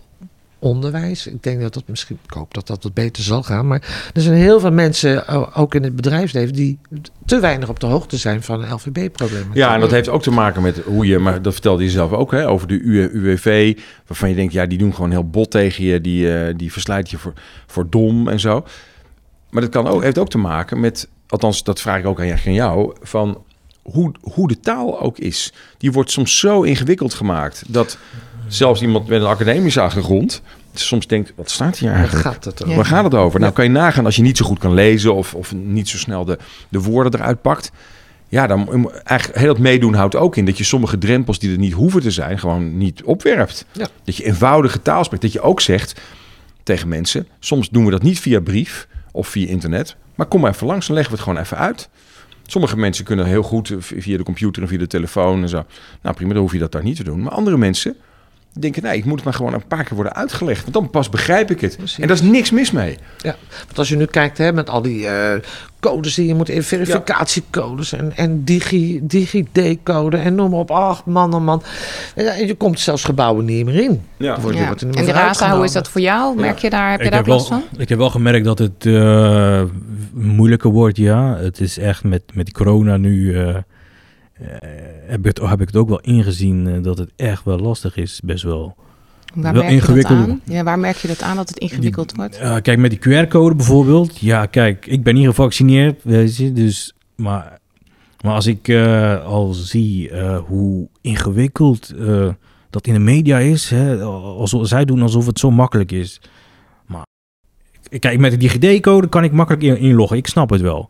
onderwijs. 0.59 1.27
Ik 1.27 1.43
denk 1.43 1.61
dat 1.61 1.75
dat 1.75 1.83
misschien, 1.87 2.19
ik 2.25 2.31
hoop 2.31 2.55
dat 2.55 2.67
dat 2.67 2.83
wat 2.83 2.95
beter 2.95 3.23
zal 3.23 3.43
gaan. 3.43 3.67
Maar 3.67 4.11
er 4.15 4.21
zijn 4.21 4.37
heel 4.37 4.61
veel 4.61 4.73
mensen, 4.73 5.29
ook 5.55 5.75
in 5.75 5.83
het 5.83 5.97
bedrijfsleven, 5.97 6.55
die 6.55 6.79
te 7.27 7.41
weinig 7.41 7.69
op 7.69 7.81
de 7.81 7.87
hoogte 7.87 8.17
zijn 8.17 8.43
van 8.43 8.63
een 8.63 8.73
LVB-probleem. 8.73 9.51
Ja, 9.53 9.75
en 9.75 9.81
dat 9.81 9.91
heeft 9.91 10.09
ook 10.09 10.23
te 10.23 10.31
maken 10.31 10.63
met 10.63 10.79
hoe 10.79 11.07
je, 11.07 11.19
maar 11.19 11.43
dat 11.43 11.53
vertelde 11.53 11.83
je 11.83 11.91
zelf 11.91 12.13
ook, 12.13 12.31
hè, 12.31 12.49
over 12.49 12.69
de 12.69 12.81
UWV, 12.81 13.79
waarvan 14.07 14.29
je 14.29 14.35
denkt, 14.35 14.53
ja, 14.53 14.67
die 14.67 14.79
doen 14.79 14.95
gewoon 14.95 15.11
heel 15.11 15.29
bot 15.29 15.51
tegen 15.51 15.85
je, 15.85 16.01
die, 16.01 16.35
eh, 16.35 16.55
die 16.57 16.73
verslijt 16.73 17.11
je 17.11 17.19
voor, 17.19 17.33
voor 17.67 17.91
dom 17.91 18.29
en 18.29 18.41
zo. 18.41 18.65
Maar 19.51 19.63
dat 19.63 19.71
kan 19.71 19.87
ook, 19.87 20.03
heeft 20.03 20.19
ook 20.19 20.31
te 20.31 20.39
maken 20.39 20.81
met, 20.81 21.09
althans, 21.29 21.65
dat 21.65 21.81
vraag 21.81 21.99
ik 21.99 22.07
ook 22.07 22.21
aan 22.21 22.53
jou, 22.53 22.97
van 23.03 23.43
hoe, 23.83 24.13
hoe 24.21 24.49
de 24.49 24.61
taal 24.61 25.01
ook 25.01 25.19
is. 25.19 25.53
Die 25.79 25.93
wordt 25.93 26.11
soms 26.11 26.39
zo 26.39 26.63
ingewikkeld 26.63 27.15
gemaakt 27.15 27.63
dat 27.67 27.99
zelfs 28.49 28.83
iemand 28.83 29.09
met 29.09 29.21
een 29.21 29.27
academische 29.27 29.81
achtergrond 29.81 30.43
soms 30.81 31.07
denkt, 31.07 31.33
wat 31.37 31.51
staat 31.51 31.79
hier 31.79 31.89
Waar 31.89 31.99
eigenlijk? 31.99 32.27
gaat 32.27 32.45
het 32.45 32.55
over? 32.55 32.69
Ja. 32.69 32.77
Waar 32.77 32.85
gaat 32.85 33.05
het 33.05 33.15
over? 33.15 33.41
Nou, 33.41 33.53
kan 33.53 33.65
je 33.65 33.71
nagaan 33.71 34.05
als 34.05 34.17
je 34.17 34.23
niet 34.23 34.37
zo 34.37 34.45
goed 34.45 34.59
kan 34.59 34.75
lezen 34.75 35.15
of, 35.15 35.35
of 35.35 35.55
niet 35.55 35.89
zo 35.89 35.97
snel 35.97 36.25
de, 36.25 36.39
de 36.69 36.81
woorden 36.81 37.15
eruit 37.15 37.43
pakt. 37.43 37.71
Ja, 38.29 38.47
dan 38.47 38.91
eigenlijk 39.05 39.39
heel 39.39 39.49
het 39.49 39.59
meedoen 39.59 39.95
houdt 39.95 40.17
ook 40.17 40.37
in 40.37 40.45
dat 40.45 40.59
je 40.59 40.65
sommige 40.65 40.99
drempels 40.99 41.39
die 41.39 41.53
er 41.53 41.59
niet 41.59 41.73
hoeven 41.73 42.01
te 42.01 42.11
zijn, 42.11 42.39
gewoon 42.39 42.77
niet 42.79 43.03
opwerpt. 43.03 43.65
Ja. 43.73 43.89
Dat 44.05 44.17
je 44.17 44.25
eenvoudige 44.25 44.83
taal 44.83 45.05
spreekt. 45.05 45.23
Dat 45.23 45.33
je 45.33 45.41
ook 45.41 45.61
zegt 45.61 46.01
tegen 46.63 46.89
mensen, 46.89 47.27
soms 47.39 47.69
doen 47.69 47.85
we 47.85 47.91
dat 47.91 48.03
niet 48.03 48.21
via 48.21 48.41
brief 48.41 48.89
of 49.19 49.29
via 49.29 49.49
internet, 49.49 49.97
maar 50.15 50.27
kom 50.27 50.41
maar 50.41 50.53
even 50.53 50.67
langs, 50.67 50.87
dan 50.87 50.95
leggen 50.95 51.15
we 51.15 51.21
het 51.21 51.29
gewoon 51.29 51.45
even 51.45 51.57
uit. 51.57 51.89
Sommige 52.47 52.77
mensen 52.77 53.05
kunnen 53.05 53.27
heel 53.27 53.43
goed 53.43 53.71
eh, 53.71 53.77
via 53.81 54.17
de 54.17 54.23
computer 54.23 54.63
en 54.63 54.69
via 54.69 54.79
de 54.79 54.87
telefoon 54.87 55.43
en 55.43 55.49
zo. 55.49 55.65
Nou 56.03 56.15
prima, 56.15 56.33
dan 56.33 56.43
hoef 56.43 56.53
je 56.53 56.59
dat 56.59 56.73
daar 56.73 56.83
niet 56.83 56.97
te 56.97 57.05
doen. 57.05 57.23
Maar 57.23 57.33
andere 57.33 57.57
mensen 57.57 57.97
denken, 58.53 58.83
nee, 58.83 58.97
ik 58.97 59.05
moet 59.05 59.15
het 59.15 59.25
maar 59.25 59.35
gewoon 59.35 59.55
een 59.55 59.67
paar 59.67 59.85
keer 59.85 59.95
worden 59.95 60.15
uitgelegd. 60.15 60.61
Want 60.63 60.73
dan 60.75 60.91
pas 60.91 61.09
begrijp 61.09 61.51
ik 61.51 61.61
het. 61.61 61.77
Precies. 61.77 61.99
En 61.99 62.07
daar 62.09 62.17
is 62.17 62.23
niks 62.23 62.51
mis 62.51 62.71
mee. 62.71 62.99
Ja, 63.19 63.37
want 63.67 63.79
als 63.79 63.89
je 63.89 63.97
nu 63.97 64.05
kijkt 64.05 64.39
hè, 64.39 64.53
met 64.53 64.71
al 64.71 64.83
die 64.83 65.07
eh, 65.07 65.41
codes 65.81 66.15
die 66.15 66.27
je 66.27 66.35
moet 66.35 66.49
in, 66.49 66.63
verificatiecodes 66.63 67.93
en, 67.93 68.13
en 68.17 68.45
digi, 68.45 69.01
DigiD-code 69.03 70.17
en 70.17 70.35
noem 70.35 70.51
maar 70.51 70.59
op. 70.59 70.71
Ach, 70.71 71.05
man, 71.07 71.35
oh 71.35 71.41
man. 71.45 71.63
En 72.15 72.47
je 72.47 72.55
komt 72.55 72.81
zelfs 72.81 73.05
gebouwen 73.05 73.45
niet 73.45 73.65
meer 73.65 73.83
in. 73.83 74.03
Ja. 74.17 74.41
Wordt- 74.41 74.57
je 74.57 74.63
Ja. 74.63 74.67
wordt 74.67 74.83
er 74.83 74.95
En 74.95 75.05
de 75.05 75.13
Raza, 75.13 75.55
hoe 75.57 75.65
is 75.65 75.73
dat 75.73 75.89
voor 75.89 76.01
jou? 76.01 76.37
Merk 76.41 76.59
je 76.59 76.71
daar, 76.71 76.91
heb 76.91 76.99
je 76.99 77.05
ik, 77.05 77.11
daar 77.11 77.21
heb 77.21 77.29
last 77.29 77.49
wel, 77.49 77.63
van? 77.71 77.81
ik 77.81 77.89
heb 77.89 77.99
wel 77.99 78.11
gemerkt 78.11 78.45
dat 78.45 78.59
het 78.59 78.87
eh, 78.87 79.63
moeilijker 80.13 80.71
wordt, 80.71 80.97
ja. 80.97 81.37
Het 81.37 81.61
is 81.61 81.79
echt 81.79 82.05
met, 82.05 82.23
met 82.35 82.53
corona 82.53 82.97
nu... 82.97 83.35
eh, 83.35 83.49
eh, 83.49 83.57
heb, 85.07 85.19
ik 85.19 85.25
het, 85.25 85.41
heb 85.49 85.61
ik 85.61 85.67
het 85.67 85.77
ook 85.77 85.89
wel 85.89 86.01
ingezien 86.01 86.67
eh, 86.69 86.83
dat 86.83 86.99
het 86.99 87.11
echt 87.17 87.45
wel 87.45 87.59
lastig 87.59 87.97
is, 87.97 88.21
best 88.25 88.43
wel. 88.43 88.77
Waar 89.35 89.53
wel 89.53 89.63
merk 89.63 89.73
je 89.75 89.79
dat 89.81 89.89
ingewikkeld. 89.89 90.19
aan? 90.19 90.41
Ja, 90.45 90.63
waar 90.63 90.79
merk 90.79 90.97
je 90.97 91.09
dat 91.09 91.23
aan 91.23 91.37
dat 91.37 91.49
het 91.49 91.59
ingewikkeld 91.59 92.17
wordt? 92.17 92.37
Eh, 92.39 92.57
kijk, 92.63 92.79
met 92.79 92.91
die 92.91 92.99
QR-code 93.27 93.55
bijvoorbeeld. 93.55 94.19
Ja, 94.19 94.47
kijk, 94.47 94.87
ik 94.87 95.03
ben 95.03 95.15
niet 95.15 95.27
gevaccineerd, 95.27 96.01
weet 96.05 96.37
je. 96.37 96.53
Dus, 96.53 96.95
maar, 97.17 97.59
maar 98.25 98.35
als 98.35 98.47
ik 98.47 98.69
eh, 98.69 99.25
al 99.25 99.53
zie 99.53 100.11
eh, 100.11 100.39
hoe 100.47 100.89
ingewikkeld 101.01 101.91
eh, 101.99 102.29
dat 102.71 102.87
in 102.87 102.93
de 102.93 102.99
media 103.01 103.39
is. 103.39 103.71
Hè, 103.71 104.03
alsof, 104.03 104.69
zij 104.69 104.85
doen 104.85 105.03
alsof 105.03 105.27
het 105.27 105.39
zo 105.39 105.51
makkelijk 105.51 105.93
is. 105.93 106.21
Maar 106.87 107.07
kijk, 107.99 108.19
met 108.19 108.31
de 108.31 108.37
DigiD-code 108.37 109.09
kan 109.09 109.25
ik 109.25 109.33
makkelijk 109.33 109.63
in- 109.65 109.79
inloggen. 109.79 110.17
Ik 110.17 110.27
snap 110.27 110.51
het 110.51 110.61
wel. 110.61 110.89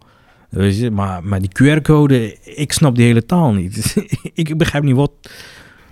Weet 0.49 0.79
je, 0.79 0.91
maar, 0.91 1.25
maar 1.25 1.41
die 1.41 1.51
QR-code, 1.63 2.37
ik 2.45 2.73
snap 2.73 2.97
die 2.97 3.05
hele 3.05 3.27
taal 3.27 3.53
niet. 3.53 3.97
ik 4.35 4.57
begrijp 4.57 4.85
niet 4.85 4.95
wat... 4.95 5.13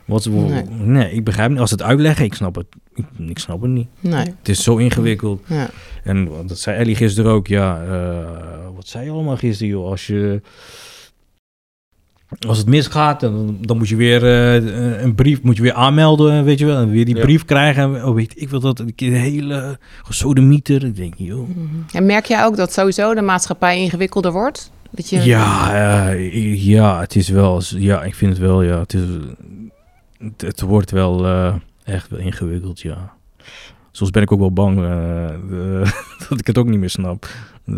wat 0.04 0.26
Nee. 0.26 0.64
nee. 0.64 1.12
ik 1.12 1.24
begrijp 1.24 1.50
niet. 1.50 1.58
Als 1.58 1.68
ze 1.68 1.74
het 1.74 1.84
uitleggen, 1.84 2.24
ik 2.24 2.34
snap 2.34 2.54
het. 2.54 2.66
Ik, 2.94 3.04
ik 3.28 3.38
snap 3.38 3.62
het 3.62 3.70
niet. 3.70 3.88
Nee. 4.00 4.24
Het 4.38 4.48
is 4.48 4.62
zo 4.62 4.76
ingewikkeld. 4.76 5.42
Ja. 5.46 5.70
En 6.04 6.28
dat 6.46 6.58
zei 6.58 6.76
Ellie 6.76 6.94
gisteren 6.94 7.30
ook, 7.30 7.46
ja. 7.46 7.84
eh, 7.84 8.74
wat 8.74 8.88
zei 8.88 9.04
je 9.04 9.10
allemaal 9.10 9.36
gisteren, 9.36 9.72
joh? 9.72 9.90
Als 9.90 10.06
je... 10.06 10.40
Als 12.48 12.58
het 12.58 12.66
misgaat, 12.66 13.20
dan, 13.20 13.58
dan 13.60 13.78
moet 13.78 13.88
je 13.88 13.96
weer 13.96 14.24
eh, 14.24 15.02
een 15.02 15.14
brief 15.14 15.42
moet 15.42 15.56
je 15.56 15.62
weer 15.62 15.72
aanmelden, 15.72 16.44
weet 16.44 16.58
je 16.58 16.66
wel. 16.66 16.76
En 16.76 16.90
weer 16.90 17.04
die 17.04 17.16
Ja. 17.16 17.22
brief 17.22 17.44
krijgen. 17.44 18.04
Oh, 18.04 18.14
weet 18.14 18.32
ik 18.36 18.48
wil 18.48 18.60
dat. 18.60 18.78
Een 18.96 19.12
hele 19.14 19.78
gesodemieter. 20.02 20.84
Ik 20.84 20.96
denk, 20.96 21.14
joh. 21.16 21.48
Mhm. 21.48 21.66
En 21.92 22.06
merk 22.06 22.24
jij 22.24 22.44
ook 22.44 22.56
dat 22.56 22.72
sowieso 22.72 23.14
de 23.14 23.22
maatschappij 23.22 23.78
ingewikkelder 23.80 24.32
wordt? 24.32 24.70
Dat 24.90 25.10
je... 25.10 25.22
Ja, 25.24 25.74
eh, 26.08 26.64
ja, 26.64 27.00
het 27.00 27.16
is 27.16 27.28
wel... 27.28 27.62
Ja, 27.68 28.02
ik 28.02 28.14
vind 28.14 28.32
het 28.32 28.40
wel, 28.40 28.62
ja. 28.62 28.78
Het, 28.78 28.94
is, 28.94 29.02
het, 30.18 30.40
het 30.40 30.60
wordt 30.60 30.90
wel 30.90 31.26
eh, 31.26 31.54
echt 31.84 32.08
wel 32.10 32.18
ingewikkeld, 32.20 32.80
ja. 32.80 33.14
Soms 33.96 34.11
ben 34.11 34.22
ik 34.22 34.32
ook 34.32 34.38
wel 34.38 34.52
bang 34.52 34.78
eh, 34.78 35.24
eh, 35.24 35.90
dat 36.28 36.38
ik 36.38 36.46
het 36.46 36.59
ook 36.59 36.68
niet 36.68 36.78
meer 36.78 36.90
snap. 36.90 37.26
Eh, 37.66 37.74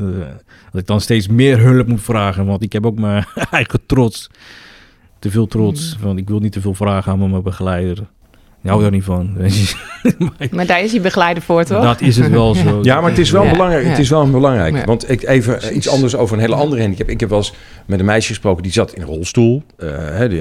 dat 0.72 0.80
ik 0.80 0.86
dan 0.86 1.00
steeds 1.00 1.28
meer 1.28 1.58
hulp 1.58 1.86
moet 1.86 2.02
vragen, 2.02 2.46
want 2.46 2.62
ik 2.62 2.72
heb 2.72 2.86
ook 2.86 2.98
mijn 2.98 3.24
eigen 3.50 3.80
trots. 3.86 4.30
Te 5.18 5.30
veel 5.30 5.46
trots, 5.46 5.96
want 6.00 6.18
ik 6.18 6.28
wil 6.28 6.38
niet 6.38 6.52
te 6.52 6.60
veel 6.60 6.74
vragen 6.74 7.12
aan 7.12 7.30
mijn 7.30 7.42
begeleider. 7.42 7.98
Ik 8.62 8.68
hou 8.70 8.82
daar 8.82 8.90
niet 8.90 9.04
van. 9.04 9.34
weet 9.36 9.58
je. 9.58 9.76
Maar 10.18 10.48
Maar 10.50 10.66
daar 10.66 10.82
is 10.82 10.92
je 10.92 11.00
begeleider 11.00 11.42
voor, 11.42 11.64
toch? 11.64 11.82
dat 11.82 12.00
is 12.00 12.16
het 12.16 12.30
wel 12.30 12.54
zo. 12.54 12.78
Ja, 12.82 13.00
maar 13.00 13.10
het 13.10 13.18
is 13.18 13.30
wel 13.30 13.44
Ja, 13.44 13.50
belangrijk. 13.50 13.84
ja. 13.84 13.90
Het 13.90 13.98
is 13.98 14.08
wel 14.08 14.30
belangrijk. 14.30 14.76
Ja. 14.76 14.84
Want 14.84 15.10
ik 15.10 15.22
even 15.22 15.76
iets 15.76 15.88
anders 15.88 16.16
over 16.16 16.34
een 16.36 16.40
hele 16.42 16.54
andere 16.54 16.80
handicap. 16.80 17.08
Ik 17.08 17.20
heb 17.20 17.28
wel 17.28 17.38
eens 17.38 17.52
met 17.86 17.98
een 17.98 18.04
meisje 18.04 18.28
gesproken 18.28 18.62
die 18.62 18.72
zat 18.72 18.92
in 18.92 19.02
een 19.02 19.08
rolstoel. 19.08 19.62
Eh, 19.76 19.88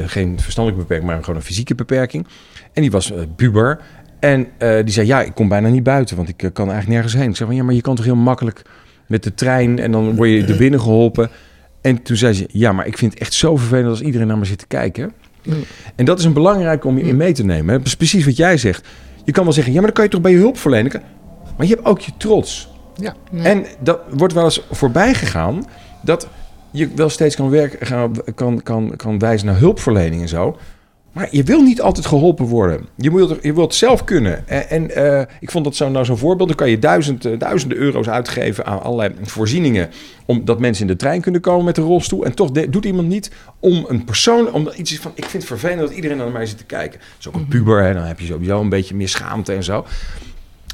geen 0.06 0.40
verstandelijke 0.40 0.86
beperking, 0.86 1.12
maar 1.12 1.20
gewoon 1.24 1.36
een 1.36 1.46
fysieke 1.46 1.76
beperking. 1.76 2.28
En 2.74 2.82
die 2.82 2.92
was 2.92 3.12
puber. 3.36 3.80
En 4.20 4.48
eh, 4.58 4.76
die 4.84 4.94
zei, 4.94 5.08
ja, 5.08 5.22
ik 5.22 5.36
kom 5.36 5.48
bijna 5.48 5.68
niet 5.68 5.84
buiten, 5.84 6.16
want 6.16 6.30
ik 6.30 6.44
eh, 6.44 6.50
kan 6.54 6.70
eigenlijk 6.70 6.94
nergens 6.94 7.14
heen. 7.22 7.30
Ik 7.30 7.36
zei, 7.36 7.50
van, 7.50 7.58
ja, 7.58 7.64
maar 7.64 7.74
je 7.74 7.82
kan 7.82 7.96
toch 7.96 8.06
heel 8.06 8.16
makkelijk 8.16 8.62
met 9.08 9.24
de 9.24 9.34
trein 9.34 9.80
en 9.80 9.92
dan 9.92 10.16
word 10.16 10.30
je 10.30 10.46
er 10.46 10.58
binnen 10.58 10.82
geholpen. 10.82 11.30
En 11.82 12.02
toen 12.02 12.18
zei 12.18 12.34
ze, 12.34 12.46
ja, 12.52 12.72
maar 12.72 12.88
ik 12.88 12.98
vind 12.98 13.14
het 13.14 13.22
echt 13.22 13.34
zo 13.34 13.56
vervelend 13.56 13.90
als 13.90 14.02
iedereen 14.02 14.28
naar 14.28 14.38
me 14.38 14.46
zit 14.46 14.60
te 14.60 14.68
kijken. 14.68 15.14
Mm. 15.44 15.54
En 15.96 16.06
dat 16.06 16.20
is 16.20 16.26
een 16.26 16.34
belangrijk 16.34 16.86
om 16.86 16.98
je 16.98 17.04
in 17.04 17.18
mee 17.18 17.34
te 17.34 17.46
nemen. 17.46 17.72
hè. 17.72 17.78
Dat 17.78 17.88
is 17.88 17.96
precies 17.96 18.26
wat 18.26 18.38
jij 18.38 18.58
zegt. 18.58 18.88
Je 19.24 19.32
kan 19.32 19.44
wel 19.44 19.54
zeggen, 19.54 19.74
ja, 19.74 19.78
maar 19.80 19.88
dan 19.88 19.96
kan 19.96 20.06
je 20.06 20.12
toch 20.12 20.22
bij 20.22 20.32
je 20.32 20.38
hulpverlener. 20.38 21.02
Maar 21.58 21.68
je 21.68 21.74
hebt 21.74 21.88
ook 21.88 22.00
je 22.00 22.12
trots. 22.18 22.70
Ja. 22.96 23.16
En 23.32 23.66
dat 23.80 24.00
wordt 24.10 24.34
wel 24.34 24.44
eens 24.44 24.62
voorbij 24.72 25.14
gegaan 25.14 25.66
dat 26.02 26.28
je 26.72 26.90
wel 26.96 27.10
steeds 27.10 27.36
kan, 27.36 27.50
werken, 27.50 28.12
kan, 28.36 28.64
kan, 28.64 28.96
kan 28.96 29.20
wijzen 29.20 29.48
naar 29.48 29.58
hulpverlening 29.58 30.22
en 30.22 30.28
zo. 30.28 30.58
Maar 31.18 31.28
je 31.32 31.44
wil 31.44 31.62
niet 31.62 31.82
altijd 31.82 32.06
geholpen 32.06 32.46
worden. 32.46 32.86
Je 32.96 33.12
wilt, 33.12 33.38
je 33.42 33.54
wilt 33.54 33.76
zelf 33.76 34.04
kunnen. 34.04 34.48
En, 34.48 34.70
en 34.70 34.96
eh, 34.96 35.26
ik 35.40 35.52
vond 35.52 35.64
dat 35.64 35.76
zo, 35.76 35.90
nou 35.90 36.06
zo'n 36.06 36.18
voorbeeld. 36.18 36.48
Dan 36.48 36.58
kan 36.58 36.70
je 36.70 36.80
duizend, 36.80 37.26
eh, 37.26 37.40
duizenden 37.40 37.78
euro's 37.78 38.08
uitgeven 38.10 38.66
aan 38.66 38.82
allerlei 38.82 39.14
voorzieningen. 39.24 39.90
Omdat 40.26 40.60
mensen 40.60 40.82
in 40.82 40.92
de 40.92 40.96
trein 40.98 41.22
kunnen 41.22 41.42
komen 41.42 41.66
met 41.66 41.78
een 41.78 41.84
rolstoel. 41.84 42.26
En 42.26 42.34
toch 42.36 42.52
de- 42.52 42.70
doet 42.70 42.86
iemand 42.86 43.08
niet 43.08 43.32
om 43.60 43.86
een 43.88 44.04
persoon. 44.04 44.52
Om 44.54 44.70
iets 44.76 44.98
van. 44.98 45.12
Ik 45.16 45.26
vind 45.26 45.44
het 45.44 45.46
vervelend 45.52 45.80
dat 45.80 45.92
iedereen 45.92 46.18
naar 46.18 46.32
mij 46.32 46.46
zit 46.46 46.58
te 46.58 46.64
kijken. 46.66 47.00
Dat 47.00 47.20
is 47.20 47.28
ook 47.28 47.36
een 47.36 47.48
puber. 47.48 47.84
Hè, 47.84 47.94
dan 47.94 48.04
heb 48.04 48.20
je 48.20 48.26
sowieso 48.26 48.62
een 48.62 48.70
beetje 48.70 48.96
meer 48.96 49.10
schaamte 49.10 49.54
en 49.54 49.64
zo. 49.64 49.82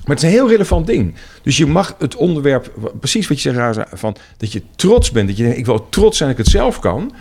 Maar 0.06 0.16
het 0.16 0.18
is 0.18 0.24
een 0.32 0.36
heel 0.36 0.50
relevant 0.50 0.88
ding. 0.88 1.14
Dus 1.44 1.58
je 1.58 1.66
mag 1.66 1.96
het 2.00 2.16
onderwerp, 2.16 2.72
precies 3.00 3.28
wat 3.28 3.42
je 3.42 3.54
zegt, 3.54 3.80
van 3.94 4.16
dat 4.38 4.52
je 4.52 4.62
trots 4.76 5.12
bent. 5.12 5.28
Dat 5.28 5.38
je 5.38 5.44
denkt, 5.44 5.58
ik 5.58 5.66
wil 5.66 5.90
trots 5.90 6.18
zijn 6.18 6.30
dat 6.30 6.40
ik 6.40 6.44
het 6.46 6.54
zelf 6.54 6.80
kan. 6.80 7.14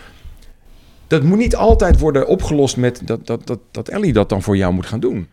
Dat 1.13 1.23
moet 1.23 1.37
niet 1.37 1.55
altijd 1.55 1.99
worden 1.99 2.27
opgelost 2.27 2.77
met 2.77 3.01
dat, 3.03 3.25
dat, 3.27 3.47
dat, 3.47 3.59
dat 3.71 3.89
Ellie 3.89 4.13
dat 4.13 4.29
dan 4.29 4.41
voor 4.41 4.57
jou 4.57 4.73
moet 4.73 4.85
gaan 4.85 4.99
doen. 4.99 5.27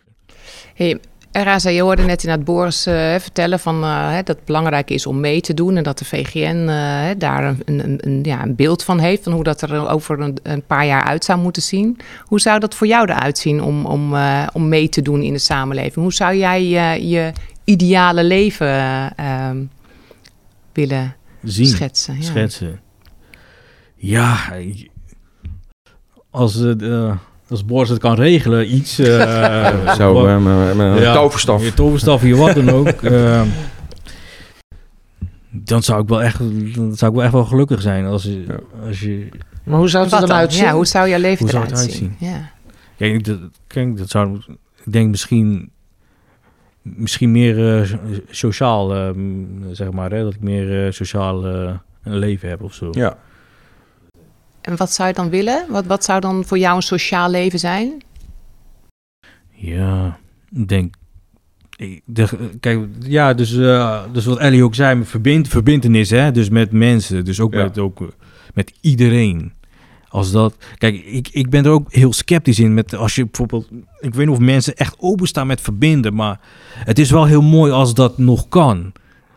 Hey, 0.75 0.99
Raza, 1.33 1.69
je 1.71 1.83
hoorde 1.83 2.03
net 2.03 2.23
inderdaad 2.23 2.47
Boris 2.47 2.87
eh, 2.87 3.15
vertellen 3.19 3.59
van, 3.61 3.83
eh, 3.83 4.11
hè, 4.11 4.23
dat 4.23 4.37
het 4.37 4.45
belangrijk 4.45 4.91
is 4.91 5.07
om 5.07 5.21
mee 5.21 5.41
te 5.41 5.55
doen. 5.55 5.77
En 5.77 5.83
dat 5.83 5.99
de 5.99 6.05
VGN 6.05 6.67
eh, 6.69 6.75
hè, 6.77 7.17
daar 7.17 7.45
een, 7.45 7.63
een, 7.65 7.99
een, 8.01 8.21
ja, 8.23 8.43
een 8.43 8.55
beeld 8.55 8.85
van 8.85 8.99
heeft. 8.99 9.23
Van 9.23 9.33
hoe 9.33 9.45
dat 9.45 9.63
er 9.63 9.89
over 9.89 10.21
een, 10.21 10.39
een 10.43 10.63
paar 10.67 10.87
jaar 10.87 11.05
uit 11.05 11.25
zou 11.25 11.39
moeten 11.41 11.63
zien. 11.63 11.99
Hoe 12.25 12.41
zou 12.41 12.59
dat 12.61 12.75
voor 12.75 12.87
jou 12.87 13.11
eruit 13.11 13.39
zien 13.39 13.63
om, 13.63 13.87
om, 13.87 14.15
eh, 14.15 14.47
om 14.53 14.69
mee 14.69 14.89
te 14.89 15.03
doen 15.03 15.23
in 15.23 15.33
de 15.33 15.39
samenleving? 15.39 15.95
Hoe 15.95 16.13
zou 16.13 16.37
jij 16.37 16.65
je 17.09 17.33
ideale 17.65 18.25
leven 18.25 18.67
eh, 18.69 19.07
ehm, 19.17 19.65
willen 20.73 21.17
Zien, 21.43 21.67
schetsen? 21.67 22.17
Ja. 22.17 22.23
schetsen. 22.23 22.81
Ja, 23.97 24.53
ik- 24.53 24.90
als, 26.31 26.63
eh, 26.65 27.13
als 27.49 27.65
Boris 27.65 27.89
het 27.89 27.99
kan 27.99 28.15
regelen, 28.15 28.75
iets... 28.75 28.99
eh, 28.99 29.95
Zo, 29.99 30.13
wat- 30.13 30.41
met 30.77 30.79
een 30.79 31.01
Ja, 31.01 31.15
toverstaf. 31.15 31.65
Je 31.65 31.75
toverstaf, 31.75 32.23
je 32.23 32.37
wat 32.37 32.55
dan 32.55 32.69
ook. 32.71 32.89
eh, 33.03 33.43
dan 35.51 35.83
zou 35.83 36.03
ik 36.03 36.09
wel 36.09 36.23
echt, 36.23 36.39
dan 36.75 36.97
zou 36.97 37.11
ik 37.11 37.17
wel 37.17 37.23
echt 37.25 37.33
wel 37.33 37.45
gelukkig 37.45 37.81
zijn 37.83 38.05
als 38.07 38.23
je, 38.23 38.45
Ja. 38.49 38.59
als 38.87 39.01
je 39.01 39.29
Maar 39.65 39.79
hoe 39.79 39.89
zou 39.89 40.03
het 40.03 40.13
Wat 40.13 40.23
er 40.23 40.29
dan 40.29 40.37
uitzien? 40.37 40.65
Ja, 40.65 40.73
hoe 40.73 40.87
zou 40.87 41.09
jouw 41.09 41.19
leven 41.21 41.39
Hoe 41.39 41.51
zou 41.51 41.65
eruit 41.65 41.81
het 41.83 41.93
zien? 41.93 42.15
Ja. 42.19 42.51
Kijk, 42.97 43.25
dat, 43.25 43.39
kijk, 43.67 43.97
dat 43.97 44.11
zou, 44.11 44.37
ik 44.85 44.93
denk 44.93 45.11
misschien, 45.11 45.71
misschien 46.83 47.31
meer 47.33 47.79
eh, 47.81 47.85
so- 47.87 47.99
sociaal, 48.31 48.95
eh, 48.95 49.11
m, 49.15 49.45
zeg 49.73 49.91
maar, 49.91 50.11
hè, 50.11 50.23
dat 50.23 50.35
ik 50.35 50.41
meer 50.41 50.87
eh, 50.87 50.93
sociaal 50.93 51.45
een 51.45 51.81
leven 52.19 52.49
heb 52.49 52.63
of 52.63 52.75
zo. 52.75 52.89
Ja. 52.91 53.17
En 54.61 54.77
wat 54.77 54.93
zou 54.93 55.09
je 55.09 55.15
dan 55.15 55.31
willen? 55.31 55.65
Wat, 55.69 55.87
wat 55.87 56.05
zou 56.05 56.21
dan 56.21 56.45
voor 56.45 56.59
jou 56.59 56.77
een 56.77 56.83
sociaal 56.83 57.31
leven 57.31 57.59
zijn? 57.59 58.03
Ja, 59.51 60.19
ik 60.53 60.69
denk. 60.69 60.95
ik- 61.77 62.03
de- 62.05 62.51
kijk, 62.61 62.87
ja, 62.99 63.35
dus, 63.35 63.57
eh, 63.57 64.03
dus 64.13 64.25
wat 64.25 64.39
Ellie 64.39 64.65
ook 64.65 64.75
zei, 64.75 65.05
verbind, 65.05 65.49
verbindenis, 65.49 66.11
hè? 66.11 66.31
Dus 66.33 66.49
met 66.49 66.73
mensen, 66.73 67.25
dus 67.25 67.41
ook, 67.41 67.53
Ja. 67.55 67.63
met, 67.63 67.79
ook 67.79 68.01
eh, 68.01 68.07
met 68.55 68.73
iedereen. 68.81 69.53
Als 70.09 70.33
dat, 70.33 70.57
kijk, 70.79 70.95
ik, 71.05 71.29
ik 71.33 71.51
ben 71.51 71.65
er 71.65 71.71
ook 71.71 71.93
heel 71.93 72.13
sceptisch 72.13 72.59
in 72.59 72.75
met 72.75 72.95
als 72.95 73.15
je 73.15 73.25
bijvoorbeeld, 73.25 73.69
ik 74.01 74.15
weet 74.15 74.27
niet 74.27 74.37
of 74.37 74.43
mensen 74.43 74.77
echt 74.77 74.95
openstaan 74.99 75.47
met 75.47 75.61
verbinden, 75.61 76.15
maar 76.15 76.41
het 76.75 76.99
is 76.99 77.11
wel 77.11 77.25
heel 77.25 77.43
mooi 77.43 77.73
als 77.73 77.95
dat 77.95 78.19
nog 78.19 78.49
kan. 78.49 78.93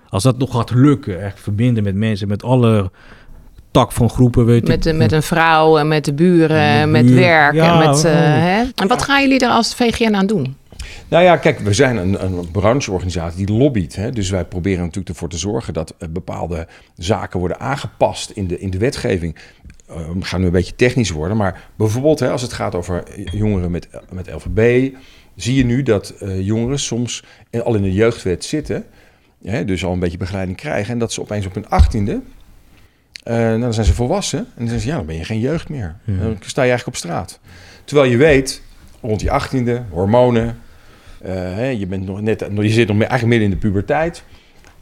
Als 0.10 0.24
dat 0.24 0.38
nog 0.38 0.52
gaat 0.52 0.72
lukken, 0.74 1.22
echt 1.24 1.40
verbinden 1.40 1.84
met 1.84 1.96
mensen, 1.96 2.28
met 2.28 2.44
alle 2.44 2.92
tak 3.74 3.92
van 3.92 4.10
groepen, 4.10 4.46
weet 4.46 4.68
Met, 4.68 4.78
ik. 4.78 4.84
de, 4.84 4.94
met 4.94 5.12
een 5.12 5.24
vrouw, 5.24 5.78
en 5.78 5.88
met 5.88 6.06
de 6.06 6.14
buren, 6.14 6.80
Met 6.80 6.90
met 6.90 7.06
buren. 7.06 7.22
werk. 7.22 7.54
Ja, 7.54 7.82
en, 7.82 7.90
met, 7.90 8.04
eh, 8.06 8.12
oh. 8.12 8.18
hè? 8.20 8.64
en 8.76 8.88
wat 8.88 9.02
gaan 9.02 9.22
jullie 9.22 9.40
er 9.40 9.50
als 9.50 9.76
VGN 9.76 10.14
aan 10.14 10.28
doen? 10.28 10.56
Nou 11.08 11.24
ja, 11.24 11.38
kijk, 11.38 11.60
we 11.60 11.74
zijn 11.74 11.98
een, 11.98 12.24
een 12.24 12.52
brancheorganisatie 12.52 13.46
die 13.46 13.56
lobbyt. 13.56 13.96
Hè? 13.96 14.12
Dus 14.12 14.30
wij 14.30 14.46
proberen 14.46 14.80
natuurlijk 14.80 15.10
ervoor 15.10 15.30
te 15.30 15.38
zorgen 15.38 15.74
dat 15.74 15.96
eh, 15.98 16.10
bepaalde 16.10 16.68
zaken 16.98 17.40
worden 17.40 17.60
aangepast 17.60 18.30
in 18.30 18.48
de, 18.48 18.60
in 18.60 18.70
de 18.70 18.78
wetgeving. 18.78 19.36
Eh, 19.88 19.96
we 19.96 20.26
gaan 20.26 20.40
nu 20.40 20.46
een 20.46 20.52
beetje 20.52 20.76
technisch 20.76 21.10
worden, 21.12 21.38
maar 21.38 21.70
bijvoorbeeld 21.76 22.20
hè, 22.20 22.30
als 22.30 22.42
het 22.42 22.54
gaat 22.54 22.76
over 22.76 23.04
jongeren 23.32 23.72
met, 23.72 23.88
met 24.12 24.32
LVB, 24.34 24.94
zie 25.36 25.56
je 25.56 25.66
nu 25.66 25.84
dat 25.84 26.10
eh, 26.10 26.46
jongeren 26.46 26.80
soms 26.80 27.24
al 27.64 27.76
in 27.76 27.82
de 27.82 27.94
jeugdwet 27.94 28.46
zitten, 28.46 28.86
hè, 29.44 29.66
dus 29.66 29.86
al 29.86 29.94
een 29.94 30.00
beetje 30.00 30.18
begeleiding 30.18 30.58
krijgen, 30.58 30.94
en 30.94 31.00
dat 31.00 31.14
ze 31.14 31.22
opeens 31.22 31.46
op 31.46 31.54
hun 31.54 31.70
achttiende, 31.70 32.22
eh 33.24 33.36
nou, 33.36 33.60
dan 33.60 33.74
zijn 33.74 33.86
ze 33.86 33.94
volwassen, 33.94 34.40
en 34.40 34.46
dan 34.56 34.68
zeggen 34.68 34.82
ze, 34.82 34.88
ja, 34.88 34.96
dan 34.96 35.06
ben 35.06 35.16
je 35.16 35.24
geen 35.24 35.40
jeugd 35.40 35.70
meer. 35.70 35.96
Ja. 36.04 36.18
Dan 36.18 36.38
sta 36.40 36.62
je 36.62 36.70
eigenlijk 36.70 36.88
op 36.88 36.96
straat. 36.96 37.40
Terwijl 37.84 38.12
je 38.12 38.18
weet, 38.18 38.62
rond 39.02 39.20
die 39.20 39.32
achttiende, 39.32 39.84
hormonen, 39.90 40.58
eh, 41.22 41.34
hè, 41.34 41.68
je, 41.68 41.88
bent 41.88 42.06
nog 42.06 42.22
net, 42.22 42.46
je 42.56 42.70
zit 42.70 42.88
nog 42.88 42.98
eigenlijk 42.98 43.30
midden 43.30 43.48
in 43.48 43.54
de 43.54 43.68
puberteit. 43.68 44.24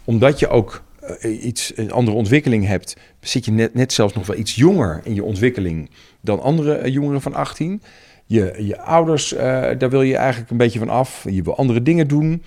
Omdat 0.05 0.39
je 0.39 0.47
ook 0.47 0.83
eh, 1.19 1.43
iets, 1.45 1.71
een 1.75 1.91
andere 1.91 2.17
ontwikkeling 2.17 2.67
hebt, 2.67 2.97
zit 3.19 3.45
je 3.45 3.51
net, 3.51 3.73
net 3.73 3.93
zelfs 3.93 4.13
nog 4.13 4.27
wel 4.27 4.37
iets 4.37 4.55
jonger 4.55 5.01
in 5.03 5.13
je 5.13 5.23
ontwikkeling 5.23 5.89
dan 6.21 6.41
andere 6.41 6.91
jongeren 6.91 7.21
van 7.21 7.33
18. 7.33 7.81
Je, 8.25 8.55
je 8.57 8.79
ouders, 8.79 9.29
daar 9.77 9.89
wil 9.89 10.01
je 10.01 10.15
eigenlijk 10.15 10.51
een 10.51 10.57
beetje 10.57 10.79
van 10.79 10.89
af. 10.89 11.25
Je 11.29 11.41
wil 11.41 11.57
andere 11.57 11.81
dingen 11.81 12.07
doen. 12.07 12.43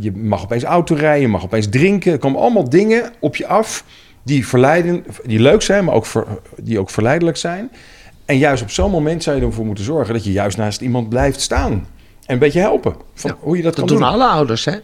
Je 0.00 0.12
mag 0.14 0.42
opeens 0.42 0.62
auto 0.62 0.94
rijden, 0.94 1.20
je 1.20 1.28
mag 1.28 1.44
opeens 1.44 1.68
drinken. 1.68 2.12
Er 2.12 2.18
komen 2.18 2.40
allemaal 2.40 2.68
dingen 2.68 3.12
op 3.20 3.36
je 3.36 3.46
af 3.46 3.84
die, 4.24 4.46
verleiden, 4.46 5.04
die 5.24 5.40
leuk 5.40 5.62
zijn, 5.62 5.84
maar 5.84 5.94
ook 5.94 6.06
ver- 6.06 6.26
die 6.56 6.78
ook 6.78 6.90
verleidelijk 6.90 7.36
zijn. 7.36 7.70
En 8.24 8.38
juist 8.38 8.62
op 8.62 8.70
zo'n 8.70 8.90
moment 8.90 9.22
zou 9.22 9.36
je 9.36 9.42
ervoor 9.46 9.66
moeten 9.66 9.84
zorgen 9.84 10.14
dat 10.14 10.24
je 10.24 10.32
juist 10.32 10.56
naast 10.56 10.80
iemand 10.80 11.08
blijft 11.08 11.40
staan. 11.40 11.72
En 11.72 12.32
een 12.34 12.38
beetje 12.38 12.60
helpen. 12.60 12.94
Van 13.14 13.30
Ja, 13.30 13.36
hoe 13.40 13.56
je 13.56 13.62
dat, 13.62 13.76
Dat 13.76 13.80
kan 13.88 13.96
doen 13.98 14.06
doen. 14.06 14.14
alle 14.14 14.28
ouders, 14.28 14.64
hè? 14.64 14.74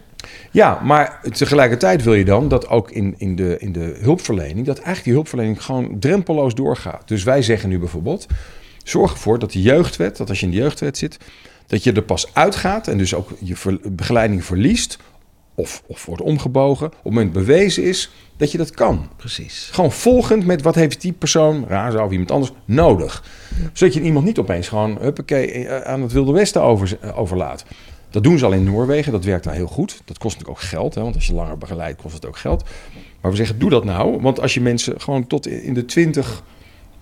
Ja, 0.51 0.79
maar 0.83 1.19
tegelijkertijd 1.31 2.03
wil 2.03 2.13
je 2.13 2.25
dan 2.25 2.47
dat 2.47 2.67
ook 2.69 2.91
in, 2.91 3.15
in, 3.17 3.35
de, 3.35 3.55
in 3.59 3.71
de 3.71 3.97
hulpverlening, 4.01 4.65
dat 4.65 4.75
eigenlijk 4.75 5.03
die 5.03 5.13
hulpverlening 5.13 5.63
gewoon 5.63 5.99
drempeloos 5.99 6.55
doorgaat. 6.55 7.07
Dus 7.07 7.23
wij 7.23 7.41
zeggen 7.41 7.69
nu 7.69 7.79
bijvoorbeeld, 7.79 8.25
zorg 8.83 9.11
ervoor 9.11 9.39
dat 9.39 9.51
de 9.51 9.61
jeugdwet, 9.61 10.17
dat 10.17 10.29
als 10.29 10.39
je 10.39 10.45
in 10.45 10.51
de 10.51 10.57
jeugdwet 10.57 10.97
zit, 10.97 11.17
dat 11.67 11.83
je 11.83 11.91
er 11.91 12.01
pas 12.01 12.29
uitgaat 12.33 12.87
en 12.87 12.97
dus 12.97 13.13
ook 13.13 13.29
je 13.39 13.55
ver- 13.55 13.79
begeleiding 13.91 14.45
verliest 14.45 14.97
of, 15.55 15.83
of 15.87 16.05
wordt 16.05 16.21
omgebogen 16.21 16.85
op 16.85 16.93
het 16.93 17.03
moment 17.03 17.33
bewezen 17.33 17.83
is 17.83 18.11
dat 18.37 18.51
je 18.51 18.57
dat 18.57 18.71
kan. 18.71 19.09
Precies. 19.17 19.69
Gewoon 19.71 19.91
volgend 19.91 20.45
met 20.45 20.61
wat 20.61 20.75
heeft 20.75 21.01
die 21.01 21.13
persoon, 21.13 21.65
Raza 21.67 22.05
of 22.05 22.11
iemand 22.11 22.31
anders, 22.31 22.51
nodig. 22.65 23.23
Zodat 23.73 23.93
je 23.93 24.01
iemand 24.01 24.25
niet 24.25 24.39
opeens 24.39 24.67
gewoon 24.67 24.97
huppakee, 25.01 25.47
eh, 25.47 25.81
aan 25.81 26.01
het 26.01 26.11
Wilde 26.11 26.31
Westen 26.31 26.61
over, 26.61 26.97
eh, 27.01 27.19
overlaat. 27.19 27.65
Dat 28.09 28.23
doen 28.23 28.37
ze 28.37 28.45
al 28.45 28.51
in 28.51 28.63
Noorwegen, 28.63 29.11
dat 29.11 29.23
werkt 29.23 29.43
daar 29.43 29.53
heel 29.53 29.67
goed. 29.67 30.01
Dat 30.05 30.17
kost 30.17 30.37
natuurlijk 30.37 30.63
ook 30.63 30.69
geld, 30.69 30.95
hè, 30.95 31.01
want 31.01 31.15
als 31.15 31.27
je 31.27 31.33
langer 31.33 31.57
begeleidt 31.57 32.01
kost 32.01 32.13
het 32.13 32.25
ook 32.25 32.37
geld. 32.37 32.63
Maar 33.21 33.31
we 33.31 33.37
zeggen, 33.37 33.59
doe 33.59 33.69
dat 33.69 33.83
nou. 33.83 34.21
Want 34.21 34.39
als 34.39 34.53
je 34.53 34.61
mensen 34.61 35.01
gewoon 35.01 35.27
tot 35.27 35.47
in 35.47 35.73
de 35.73 35.85
twintig 35.85 36.43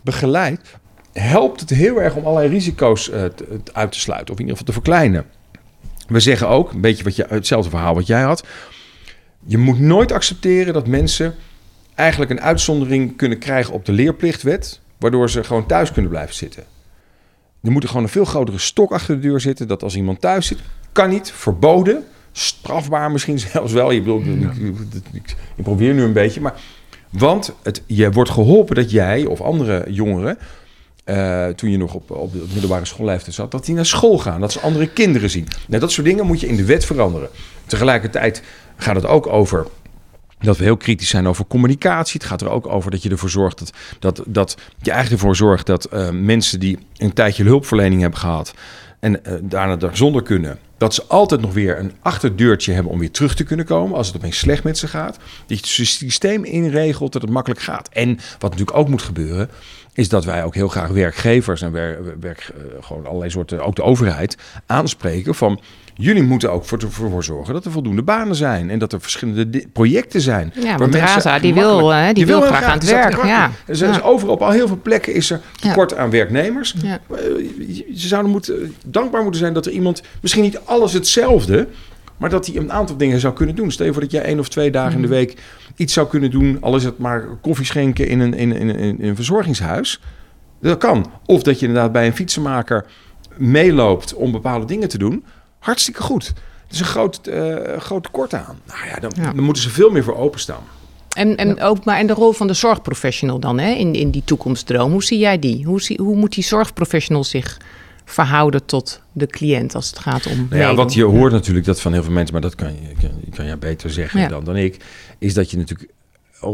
begeleidt, 0.02 0.78
helpt 1.14 1.60
het 1.60 1.70
heel 1.70 2.02
erg 2.02 2.16
om 2.16 2.26
allerlei 2.26 2.50
risico's 2.50 3.10
eh, 3.10 3.24
uit 3.72 3.92
te 3.92 4.00
sluiten. 4.00 4.34
Of 4.34 4.40
in 4.40 4.46
ieder 4.46 4.58
geval 4.58 4.66
te 4.66 4.74
verkleinen. 4.74 5.26
We 6.10 6.19
zeggen 6.19 6.48
ook, 6.48 6.72
een 6.72 6.82
beetje 6.82 7.04
wat 7.04 7.15
je, 7.15 7.26
hetzelfde 7.30 7.69
verhaal 7.69 7.95
wat 7.95 8.08
jij 8.08 8.22
had. 8.22 8.43
Je 9.45 9.58
moet 9.58 9.80
nooit 9.80 10.12
accepteren 10.12 10.74
dat 10.74 10.88
mensen 10.88 11.36
eigenlijk 11.95 12.32
een 12.32 12.41
uitzondering 12.41 13.15
kunnen 13.17 13.38
krijgen 13.38 13.74
op 13.74 13.86
de 13.86 13.91
leerplichtwet, 13.91 14.80
waardoor 14.98 15.30
ze 15.30 15.43
gewoon 15.43 15.65
thuis 15.65 15.91
kunnen 15.91 16.12
blijven 16.12 16.36
zitten. 16.36 16.63
Er 17.63 17.72
moet 17.72 17.84
er 17.84 17.89
gewoon 17.89 18.04
een 18.04 18.10
veel 18.10 18.26
grotere 18.26 18.58
stok 18.58 18.91
achter 18.91 19.15
de 19.15 19.28
deur 19.28 19.39
zitten, 19.39 19.67
dat 19.67 19.84
als 19.84 19.95
iemand 19.95 20.22
thuis 20.22 20.48
zit, 20.48 20.60
kan 20.91 21.10
niet, 21.10 21.32
verboden, 21.32 22.04
strafbaar 22.32 23.12
misschien 23.12 23.39
zelfs 23.52 23.74
wel. 23.74 23.91
Je 23.91 24.00
bedoelt, 24.00 24.26
ik, 24.26 24.56
ik, 24.56 25.04
ik, 25.12 25.36
ik 25.56 25.63
probeer 25.63 25.93
nu 25.93 26.04
een 26.04 26.13
beetje, 26.13 26.41
maar 26.41 26.60
want 27.10 27.54
het, 27.63 27.84
je 27.86 28.12
wordt 28.12 28.30
geholpen 28.30 28.76
dat 28.76 28.91
jij 28.91 29.26
of 29.26 29.41
andere 29.41 29.86
jongeren, 29.88 30.38
eh, 31.04 31.48
toen 31.48 31.70
je 31.70 31.78
nog 31.78 31.94
op, 31.94 32.12
op 32.12 32.32
de 32.32 32.46
middelbare 32.52 32.86
schoolleeftijd 32.86 33.36
zat, 33.36 33.52
dat 33.52 33.66
die 33.66 33.76
naar 33.76 33.86
school 33.86 34.18
gaan, 34.18 34.42
dat 34.42 34.52
ze 34.52 34.60
andere 34.60 34.88
kinderen 34.88 35.30
zien. 35.30 35.48
Nou, 35.68 35.82
dat 35.82 35.92
soort 35.92 36.08
dingen 36.08 36.26
moet 36.26 36.40
je 36.40 36.48
in 36.48 36.56
de 36.56 36.66
wet 36.66 36.86
veranderen. 36.86 37.30
Tegelijkertijd 37.66 38.44
gaat 38.76 38.96
het 38.96 39.06
ook 39.06 39.28
over 39.28 39.68
dat 40.40 40.58
we 40.58 40.64
heel 40.64 40.78
kritisch 40.78 41.10
zijn 41.10 41.28
over 41.28 41.46
communicatie. 41.48 42.20
Het 42.20 42.30
gaat 42.30 42.42
er 42.42 42.50
ook 42.50 42.68
over 42.68 42.92
dat 42.92 43.04
je 43.04 43.10
ervoor 43.10 43.30
zorgt 43.30 43.60
dat, 43.60 43.74
dat, 44.00 44.24
dat 44.26 44.58
je 44.82 44.92
eigenlijk 44.92 45.22
ervoor 45.22 45.36
zorgt 45.36 45.66
dat 45.66 45.86
eh, 45.86 46.10
mensen 46.10 46.60
die 46.60 46.78
een 46.98 47.14
tijdje 47.14 47.44
hulpverlening 47.44 48.02
hebben 48.02 48.20
gehad 48.20 48.54
en 49.00 49.26
eh, 49.26 49.34
daarna 49.42 49.88
er 49.88 49.98
zonder 49.98 50.24
kunnen, 50.24 50.60
dat 50.78 50.94
ze 50.94 51.04
altijd 51.08 51.42
nog 51.42 51.54
weer 51.54 51.80
een 51.80 51.92
achterdeurtje 52.02 52.74
hebben 52.74 52.92
om 52.92 53.00
weer 53.00 53.12
terug 53.12 53.36
te 53.36 53.44
kunnen 53.44 53.66
komen 53.66 53.98
als 53.98 54.08
het 54.08 54.16
opeens 54.16 54.38
slecht 54.38 54.64
met 54.64 54.78
ze 54.78 54.88
gaat. 54.88 55.16
Dat 55.16 55.48
je 55.48 55.56
het 55.56 55.88
systeem 55.88 56.44
inregelt 56.44 57.14
dat 57.14 57.22
het 57.22 57.32
makkelijk 57.32 57.62
gaat. 57.62 57.90
En 57.90 58.20
wat 58.40 58.52
natuurlijk 58.52 58.78
ook 58.78 58.88
moet 58.90 59.02
gebeuren, 59.02 59.50
is 59.93 60.10
dat 60.10 60.25
wij 60.25 60.43
ook 60.43 60.56
heel 60.56 60.67
graag 60.67 60.89
werkgevers 60.89 61.62
en 61.62 61.71
werk, 61.71 61.99
werk, 62.19 62.52
eh, 62.56 62.86
gewoon 62.86 63.06
allerlei 63.06 63.30
soorten, 63.30 63.65
ook 63.65 63.75
de 63.75 63.84
overheid, 63.84 64.38
aanspreken 64.65 65.36
van 65.36 65.60
jullie 66.02 66.23
moeten 66.23 66.52
ook 66.52 66.65
voor 66.65 66.78
ervoor 66.78 67.23
zorgen 67.23 67.54
dat 67.54 67.65
er 67.65 67.71
voldoende 67.71 68.02
banen 68.04 68.36
zijn 68.36 68.69
en 68.69 68.80
dat 68.80 68.93
er 68.93 69.02
verschillende 69.02 69.67
projecten 69.73 70.21
zijn. 70.21 70.54
Ja, 70.62 70.78
want 70.78 70.95
Raza, 70.95 71.39
die 71.39 71.54
wil, 71.54 71.93
eh, 71.93 72.13
die 72.13 72.25
wil 72.25 72.41
graag 72.41 72.63
aan 72.63 72.78
het 72.78 72.89
werk, 72.89 73.25
ja. 73.25 73.52
Dus 73.65 74.02
overal 74.02 74.34
op 74.34 74.41
al 74.41 74.52
heel 74.52 74.67
veel 74.67 74.80
plekken 74.82 75.13
is 75.13 75.30
er 75.30 75.41
tekort 75.60 75.95
aan 75.95 76.10
werknemers. 76.10 76.75
Ja. 76.82 76.99
Eh, 77.10 77.17
Ze 77.95 78.08
zouden 78.08 78.32
moeten, 78.32 78.75
dankbaar 78.86 79.21
moeten 79.21 79.39
zijn 79.39 79.54
dat 79.54 79.65
er 79.65 79.71
iemand, 79.71 80.02
misschien 80.21 80.43
niet 80.43 80.60
alles 80.65 80.93
hetzelfde, 80.93 81.67
maar 82.20 82.30
dat 82.30 82.46
hij 82.46 82.56
een 82.56 82.72
aantal 82.72 82.98
dingen 82.98 83.20
zou 83.20 83.34
kunnen 83.34 83.56
doen. 83.56 83.72
Stel 83.72 83.86
je 83.86 83.92
voor 83.92 84.02
dat 84.02 84.12
jij 84.12 84.22
één 84.24 84.40
of 84.40 84.50
twee 84.50 84.72
dagen 84.72 84.96
in 84.96 85.02
de 85.02 85.08
Mm. 85.08 85.14
week 85.14 85.38
iets 85.76 85.94
zou 85.94 86.08
kunnen 86.08 86.32
doen, 86.32 86.58
al 86.62 86.76
is 86.76 86.84
het 86.84 86.98
maar 86.98 87.28
koffie 87.42 87.66
schenken 87.66 88.08
in 88.08 88.20
een, 88.20 88.34
in, 88.34 88.52
in, 88.52 88.70
in, 88.76 89.00
in 89.00 89.08
een 89.10 89.16
verzorgingshuis. 89.16 90.02
Dat 90.62 90.78
kan. 90.78 91.12
Of 91.26 91.44
dat 91.44 91.60
je 91.60 91.66
inderdaad 91.66 91.92
bij 91.92 92.06
een 92.08 92.16
fietsenmaker 92.16 92.86
meeloopt 93.38 94.14
om 94.14 94.32
bepaalde 94.32 94.66
dingen 94.66 94.90
te 94.90 94.98
doen. 94.98 95.24
Hartstikke 95.60 96.02
goed. 96.02 96.28
Er 96.68 96.74
is 96.74 96.80
een 96.80 96.86
groot, 96.86 97.28
eh, 97.28 97.78
groot 97.78 98.04
tekort 98.04 98.34
aan. 98.34 98.60
Nou 98.68 98.80
ja, 98.88 99.00
dan, 99.00 99.12
Ja. 99.16 99.34
dan 99.34 99.44
moeten 99.44 99.64
ze 99.64 99.70
veel 99.70 99.90
meer 99.90 100.04
voor 100.04 100.16
openstaan. 100.18 100.64
En, 101.16 101.36
en 101.38 101.62
ook 101.62 101.84
maar 101.86 101.98
en 101.98 102.08
de 102.08 102.14
rol 102.14 102.32
van 102.32 102.48
de 102.48 102.54
zorgprofessional 102.54 103.40
dan 103.40 103.60
hè, 103.60 103.72
in, 103.72 103.94
in 103.94 104.10
die 104.12 104.22
toekomstdroom. 104.26 104.92
Hoe 104.92 105.04
zie 105.04 105.18
jij 105.20 105.40
die? 105.40 105.66
Hoe, 105.66 105.82
zie, 105.82 106.00
hoe 106.02 106.16
moet 106.16 106.34
die 106.34 106.44
zorgprofessional 106.44 107.24
zich 107.24 107.58
verhouden 108.12 108.65
tot 108.65 109.02
de 109.12 109.28
cliënt 109.28 109.76
als 109.76 109.89
het 109.89 110.00
gaat 110.00 110.26
om. 110.26 110.36
Nou 110.36 110.48
ja, 110.50 110.56
meedoen? 110.56 110.76
wat 110.76 110.93
je 110.93 111.04
hoort 111.04 111.32
natuurlijk 111.32 111.65
dat 111.65 111.82
van 111.82 111.93
heel 111.93 112.04
veel 112.04 112.12
mensen, 112.12 112.34
maar 112.34 112.41
dat 112.41 112.56
kan 112.56 112.67
je, 112.67 112.95
kan, 113.02 113.12
kan 113.36 113.45
jij 113.45 113.58
beter 113.58 113.89
zeggen 113.89 114.19
Ja. 114.19 114.28
dan, 114.28 114.43
dan 114.43 114.56
ik, 114.56 114.78
is 115.17 115.34
dat 115.34 115.52
je 115.52 115.58
natuurlijk 115.58 115.89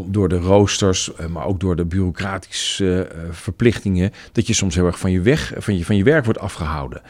door 0.05 0.29
de 0.29 0.37
roosters, 0.37 1.15
eh, 1.15 1.25
maar 1.25 1.45
ook 1.45 1.59
door 1.59 1.75
de 1.75 1.85
bureaucratische 1.85 3.07
eh, 3.07 3.19
verplichtingen, 3.31 4.11
dat 4.31 4.47
je 4.47 4.53
soms 4.53 4.75
heel 4.75 4.85
erg 4.85 4.99
van 4.99 5.11
je, 5.11 5.21
weg, 5.21 5.53
van, 5.57 5.77
je, 5.77 5.85
van 5.85 5.97
je 5.97 6.03
werk 6.03 6.23
wordt 6.25 6.39
afgehouden. 6.39 7.01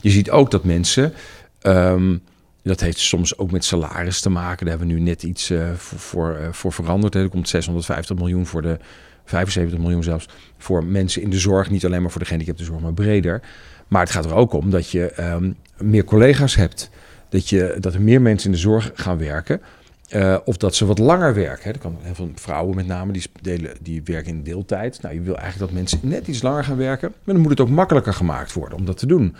Je 0.00 0.10
ziet 0.10 0.30
ook 0.30 0.50
dat 0.50 0.64
mensen, 0.64 1.12
ehm, 1.60 2.16
dat 2.62 2.80
heeft 2.80 2.98
soms 2.98 3.38
ook 3.38 3.50
met 3.50 3.64
salaris 3.64 4.20
te 4.20 4.30
maken, 4.30 4.66
daar 4.66 4.76
hebben 4.76 4.94
we 4.94 5.00
nu 5.00 5.08
net 5.08 5.22
iets 5.22 5.50
eh, 5.50 5.72
voor, 5.76 5.98
voor, 5.98 6.48
voor 6.50 6.72
veranderd. 6.72 7.14
Er 7.14 7.28
komt 7.28 7.48
650 7.48 8.16
miljoen 8.16 8.46
voor 8.46 8.62
de, 8.62 8.78
75 9.24 9.78
miljoen 9.78 10.02
zelfs, 10.02 10.28
voor 10.58 10.84
mensen 10.84 11.22
in 11.22 11.30
de 11.30 11.38
zorg, 11.38 11.70
niet 11.70 11.84
alleen 11.84 12.02
maar 12.02 12.10
voor 12.10 12.20
de 12.20 12.26
gehandicaptenzorg, 12.26 12.80
maar 12.80 12.94
breder. 12.94 13.42
Maar 13.88 14.00
het 14.00 14.10
gaat 14.10 14.24
er 14.24 14.34
ook 14.34 14.52
om 14.52 14.70
dat 14.70 14.90
je 14.90 15.10
ehm, 15.10 15.52
meer 15.78 16.04
collega's 16.04 16.54
hebt. 16.54 16.90
Dat, 17.28 17.48
je, 17.48 17.76
dat 17.80 17.94
er 17.94 18.02
meer 18.02 18.22
mensen 18.22 18.50
in 18.50 18.54
de 18.54 18.60
zorg 18.60 18.90
gaan 18.94 19.18
werken. 19.18 19.60
Eh, 20.08 20.36
of 20.44 20.56
dat 20.56 20.74
ze 20.74 20.86
wat 20.86 20.98
langer 20.98 21.34
werken. 21.34 21.72
Er 21.72 21.78
kan 21.78 21.96
heel 22.00 22.14
veel 22.14 22.30
vrouwen 22.34 22.76
met 22.76 22.86
name, 22.86 23.12
die, 23.12 23.22
delen, 23.40 23.72
die 23.80 24.02
werken 24.04 24.32
in 24.32 24.42
deeltijd. 24.42 25.02
Nou, 25.02 25.14
je 25.14 25.20
wil 25.20 25.36
eigenlijk 25.36 25.70
dat 25.70 25.80
mensen 25.80 25.98
net 26.02 26.28
iets 26.28 26.42
langer 26.42 26.64
gaan 26.64 26.76
werken. 26.76 27.08
Maar 27.08 27.34
dan 27.34 27.42
moet 27.42 27.50
het 27.50 27.60
ook 27.60 27.68
makkelijker 27.68 28.12
gemaakt 28.12 28.52
worden 28.52 28.78
om 28.78 28.84
dat 28.84 28.98
te 28.98 29.06
doen. 29.06 29.36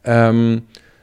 Ehm, 0.00 0.58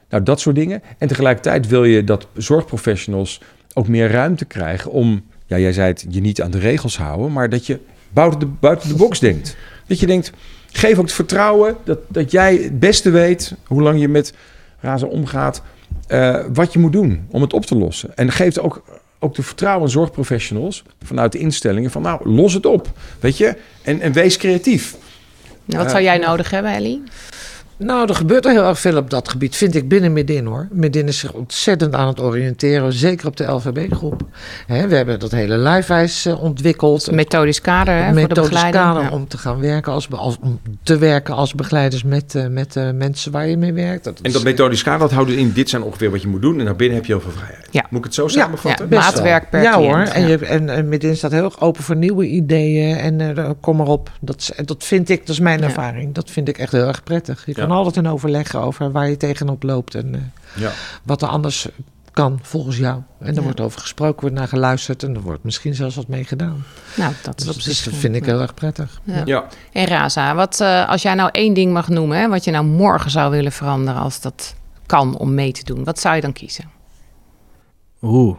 nou, 0.10 0.24
dat 0.24 0.39
soort 0.39 0.56
dingen. 0.56 0.82
En 0.97 1.08
tegelijkertijd 1.08 1.67
wil 1.67 1.84
je 1.84 2.04
dat 2.04 2.28
zorgprofessionals 2.34 3.41
ook 3.74 3.88
meer 3.88 4.10
ruimte 4.12 4.45
krijgen 4.45 4.91
om... 4.91 5.24
Ja, 5.45 5.58
jij 5.58 5.74
zei 5.74 5.88
het, 5.88 6.06
je 6.10 6.21
niet 6.21 6.41
aan 6.41 6.52
de 6.52 6.60
regels 6.60 6.97
houden. 6.97 7.32
Maar 7.32 7.50
dat 7.50 7.65
je 7.65 7.80
buiten 8.13 8.39
de, 8.39 8.45
buiten 8.45 8.89
de 8.89 8.95
box 8.95 9.19
denkt. 9.19 9.56
Dat 9.88 10.00
je 10.00 10.06
denkt, 10.06 10.32
geef 10.71 10.97
ook 10.97 11.06
het 11.06 11.13
vertrouwen 11.13 11.76
dat, 11.84 12.00
dat 12.08 12.32
jij 12.32 12.56
het 12.56 12.80
beste 12.80 13.10
weet... 13.10 13.56
hoe 13.65 13.82
lang 13.82 14.00
je 14.00 14.08
met 14.08 14.34
razen 14.80 15.10
omgaat... 15.10 15.62
eh, 16.08 16.45
wat 16.54 16.74
je 16.74 16.80
moet 16.80 16.91
doen 16.91 17.26
om 17.30 17.41
het 17.41 17.54
op 17.54 17.65
te 17.65 17.76
lossen. 17.76 18.15
En 18.15 18.32
geeft 18.32 18.60
ook, 18.60 18.84
ook 19.19 19.36
de 19.36 19.43
vertrouwen 19.43 19.84
aan 19.84 19.89
zorgprofessionals 19.89 20.84
vanuit 21.04 21.32
de 21.32 21.38
instellingen 21.38 21.91
van 21.91 22.02
nou, 22.02 22.30
los 22.30 22.54
het 22.54 22.65
op, 22.65 22.91
weet 23.19 23.38
je, 23.38 23.56
en, 23.82 24.02
en 24.02 24.12
wees 24.12 24.38
creatief. 24.38 24.95
Nou, 25.65 25.84
wat 25.84 25.91
zou 25.91 26.04
jij 26.04 26.17
nodig 26.17 26.50
hebben, 26.50 26.71
Ellie? 26.74 27.04
Nou, 27.84 28.08
er 28.10 28.15
gebeurt 28.15 28.46
er 28.46 28.52
heel 28.52 28.63
erg 28.67 28.80
veel 28.80 28.98
op 28.98 29.10
dat 29.10 29.30
gebied, 29.30 29.56
vind 29.56 29.76
ik 29.76 29.88
binnen 29.89 30.13
Midin 30.13 30.46
hoor. 30.46 30.67
Midin 30.72 31.08
is 31.08 31.17
zich 31.20 31.34
ontzettend 31.34 31.96
aan 31.96 32.08
het 32.08 32.20
oriënteren, 32.22 32.94
zeker 32.94 33.28
op 33.28 33.38
de 33.38 33.44
LVB-groep. 33.44 34.22
we 34.67 34.74
hebben 34.96 35.20
dat 35.20 35.32
hele 35.32 35.58
lijfwijs 35.58 36.26
eh, 36.26 36.44
ontwikkeld. 36.44 37.08
Een 37.08 37.15
methodisch 37.15 37.62
kader 37.62 37.94
hè, 37.94 38.00
een 38.00 38.06
voor 38.06 38.15
de 38.15 38.22
methodisch 38.22 38.50
begeleiding. 38.50 38.84
kader 38.84 39.04
Ja. 39.04 39.10
om 39.10 39.28
te 39.28 39.38
gaan 39.38 39.60
werken 39.60 39.91
als, 39.91 40.08
als 40.12 40.38
om 40.41 40.60
te 40.84 40.98
werken 40.98 41.36
als 41.36 41.54
begeleiders 41.56 42.04
met, 42.04 42.36
eh, 42.36 42.48
met 42.48 42.76
eh, 42.76 42.91
mensen 42.91 43.32
waar 43.32 43.48
je 43.48 43.58
mee 43.58 43.74
werkt. 43.74 44.04
Dat 44.04 44.20
En 44.22 44.32
dat 44.32 44.44
methodisch 44.44 44.84
kader, 44.84 45.00
dat 45.00 45.12
houdt 45.12 45.30
in, 45.30 45.52
dit 45.52 45.70
zijn 45.70 45.82
ongeveer 45.84 46.12
wat 46.12 46.22
je 46.22 46.28
moet 46.28 46.41
doen 46.41 46.60
en 46.60 46.65
daarbinnen 46.65 46.96
heb 46.98 47.06
je 47.06 47.12
heel 47.13 47.22
veel 47.22 47.32
vrijheid. 47.32 47.67
Ja. 47.72 47.86
Moet 47.89 48.00
ik 48.00 48.06
het 48.06 48.13
zo 48.13 48.28
samenvatten? 48.28 48.88
ja. 48.89 49.00
Maatwerk 49.00 49.50
per 49.50 49.62
ja, 49.62 49.78
hoor. 49.78 49.98
En, 50.00 50.28
je, 50.28 50.38
en, 50.38 50.70
en 50.70 50.89
Midin 50.89 51.17
staat 51.17 51.32
heel 51.32 51.44
erg 51.44 51.62
open 51.62 51.84
voor 51.84 51.96
nieuwe 51.96 52.28
ideeën. 52.28 52.98
En 52.98 53.58
kom 53.60 53.78
maar 53.78 53.88
op. 53.88 54.12
Dat, 54.20 54.52
dat 54.65 54.84
vind 54.84 55.10
ik, 55.10 55.20
dat 55.20 55.30
is 55.30 55.39
mijn 55.39 55.60
Ja. 55.60 55.65
ervaring. 55.65 56.13
Dat 56.13 56.32
vind 56.32 56.48
ik 56.48 56.58
echt 56.58 56.72
heel 56.72 56.88
erg 56.88 57.04
prettig. 57.04 57.44
Je 57.46 57.54
Ja. 57.56 57.67
Kan 57.71 57.86
altijd 57.86 58.05
in 58.05 58.12
overleggen 58.12 58.60
over 58.62 58.91
waar 58.91 59.10
je 59.10 59.17
tegenop 59.17 59.63
loopt. 59.63 59.95
En 59.95 60.15
eh, 60.15 60.21
Ja. 60.62 60.71
wat 61.03 61.21
er 61.21 61.27
anders 61.27 61.67
kan 62.12 62.39
volgens 62.41 62.77
jou. 62.77 63.01
En 63.19 63.27
er 63.27 63.34
Ja. 63.34 63.41
wordt 63.41 63.60
over 63.60 63.79
gesproken, 63.81 64.21
wordt 64.21 64.36
naar 64.36 64.47
geluisterd. 64.47 65.03
En 65.03 65.15
er 65.15 65.21
wordt 65.21 65.43
misschien 65.43 65.75
zelfs 65.75 65.95
wat 65.95 66.07
mee 66.07 66.23
gedaan. 66.23 66.63
Nou, 66.95 67.13
dat 67.23 67.41
is 67.41 67.47
op 67.47 67.53
Dus 67.53 67.63
zich... 67.63 67.84
dat 67.84 67.93
vind 67.93 68.15
ik 68.15 68.25
heel 68.25 68.41
erg 68.41 68.53
prettig. 68.53 69.01
Ja. 69.03 69.21
Ja. 69.25 69.45
En 69.71 69.86
Raza, 69.86 70.36
wat, 70.36 70.60
eh, 70.62 70.89
als 70.89 71.01
jij 71.01 71.13
nou 71.13 71.29
één 71.31 71.53
ding 71.53 71.73
mag 71.73 71.88
noemen, 71.88 72.17
hè, 72.19 72.27
wat 72.29 72.43
je 72.43 72.51
nou 72.51 72.65
morgen 72.65 73.12
zou 73.12 73.31
willen 73.31 73.51
veranderen 73.51 74.01
als 74.01 74.21
dat 74.21 74.55
kan 74.86 75.17
om 75.17 75.34
mee 75.34 75.51
te 75.51 75.63
doen, 75.63 75.84
wat 75.84 75.99
zou 75.99 76.15
je 76.15 76.21
dan 76.21 76.34
kiezen? 76.34 76.69
Oeh. 78.01 78.38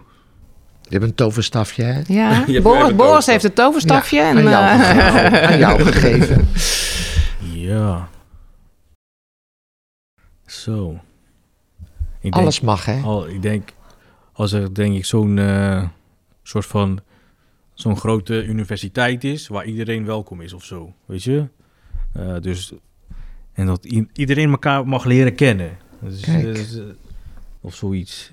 Je 0.83 0.99
hebt 0.99 1.05
een 1.05 1.15
toverstafje, 1.15 1.83
hè? 1.83 2.01
Ja, 2.07 2.45
Boris, 2.97 3.27
een 3.27 3.33
heeft 3.33 3.43
het 3.43 3.55
toverstafje. 3.55 4.17
Ja, 4.17 4.29
en, 4.31 4.37
aan, 4.37 4.49
jou, 4.49 4.65
eh, 4.65 4.79
gegeven. 4.81 5.43
aan 5.49 5.59
jou 5.59 5.83
gegeven. 5.83 6.49
Ja. 7.53 8.09
Zo. 10.53 11.01
Ik 12.21 12.33
denk, 12.33 12.35
Alles 12.35 12.61
mag, 12.61 12.85
hè? 12.85 13.01
al, 13.03 13.29
ik 13.29 13.43
denk, 13.43 13.73
als 14.33 14.53
er 14.53 14.75
denk 14.75 14.95
ik 14.97 15.05
zo'n 15.05 15.39
eh, 15.39 15.85
soort 16.43 16.67
van 16.67 17.01
zo'n 17.75 17.97
grote 17.97 18.45
universiteit 18.45 19.25
is 19.25 19.49
waar 19.49 19.65
iedereen 19.65 20.05
welkom 20.07 20.41
is 20.41 20.53
of 20.53 20.65
zo, 20.65 20.93
weet 21.07 21.23
je? 21.23 21.45
Eh, 22.13 22.35
dus 22.41 22.73
en 23.53 23.67
dat 23.67 23.85
iedereen 24.13 24.51
elkaar 24.51 24.87
mag 24.89 25.05
leren 25.05 25.35
kennen. 25.35 25.71
Dus, 26.01 26.21
Kijk. 26.21 26.69
of 27.61 27.75
zoiets. 27.75 28.33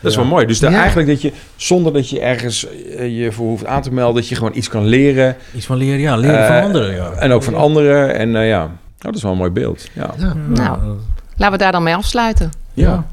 Dat 0.00 0.10
is 0.10 0.16
Ja. 0.16 0.20
wel 0.22 0.30
mooi. 0.30 0.46
Dus 0.46 0.58
Ja. 0.58 0.72
eigenlijk 0.72 1.08
dat 1.08 1.22
je, 1.22 1.32
zonder 1.56 1.92
dat 1.92 2.08
je 2.08 2.20
ergens 2.20 2.60
je 2.98 3.28
voor 3.32 3.46
hoeft 3.46 3.66
aan 3.66 3.82
te 3.82 3.92
melden, 3.92 4.14
dat 4.14 4.28
je 4.28 4.34
gewoon 4.34 4.56
iets 4.56 4.68
kan 4.68 4.84
leren. 4.84 5.36
Iets 5.54 5.66
van 5.66 5.76
leren, 5.76 6.00
ja, 6.00 6.16
leren 6.16 6.46
van 6.46 6.62
anderen, 6.62 6.94
ja. 6.94 7.12
En 7.12 7.30
ook 7.32 7.42
van 7.42 7.54
anderen. 7.54 8.14
En 8.14 8.36
eh, 8.36 8.48
ja, 8.48 8.64
oh, 8.64 8.70
dat 8.98 9.14
is 9.14 9.22
wel 9.22 9.32
een 9.32 9.38
mooi 9.38 9.50
beeld. 9.50 9.88
Ja. 9.92 10.14
Ja. 10.18 10.34
Nou, 10.34 10.96
Laten 11.36 11.58
we 11.58 11.62
daar 11.62 11.72
dan 11.72 11.82
mee 11.82 11.94
afsluiten. 11.94 12.50
ja. 12.74 13.04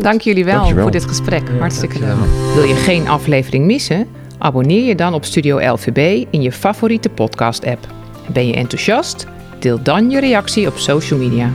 Dank 0.00 0.20
jullie 0.20 0.44
wel 0.44 0.54
Dankjewel. 0.54 0.82
voor 0.82 0.90
dit 0.92 1.04
gesprek. 1.04 1.42
Hartstikke 1.58 1.98
leuk. 1.98 2.16
Wil 2.54 2.62
je 2.62 2.74
geen 2.74 3.08
aflevering 3.08 3.64
missen? 3.64 4.06
Abonneer 4.38 4.84
je 4.84 4.94
dan 4.94 5.14
op 5.14 5.24
Studio 5.24 5.72
LVB 5.72 6.24
in 6.30 6.42
je 6.42 6.52
favoriete 6.52 7.08
podcast-app. 7.08 7.86
Ben 8.32 8.46
je 8.46 8.54
enthousiast? 8.54 9.26
Deel 9.58 9.82
dan 9.82 10.10
je 10.10 10.20
reactie 10.20 10.66
op 10.66 10.76
social 10.76 11.18
media. 11.20 11.50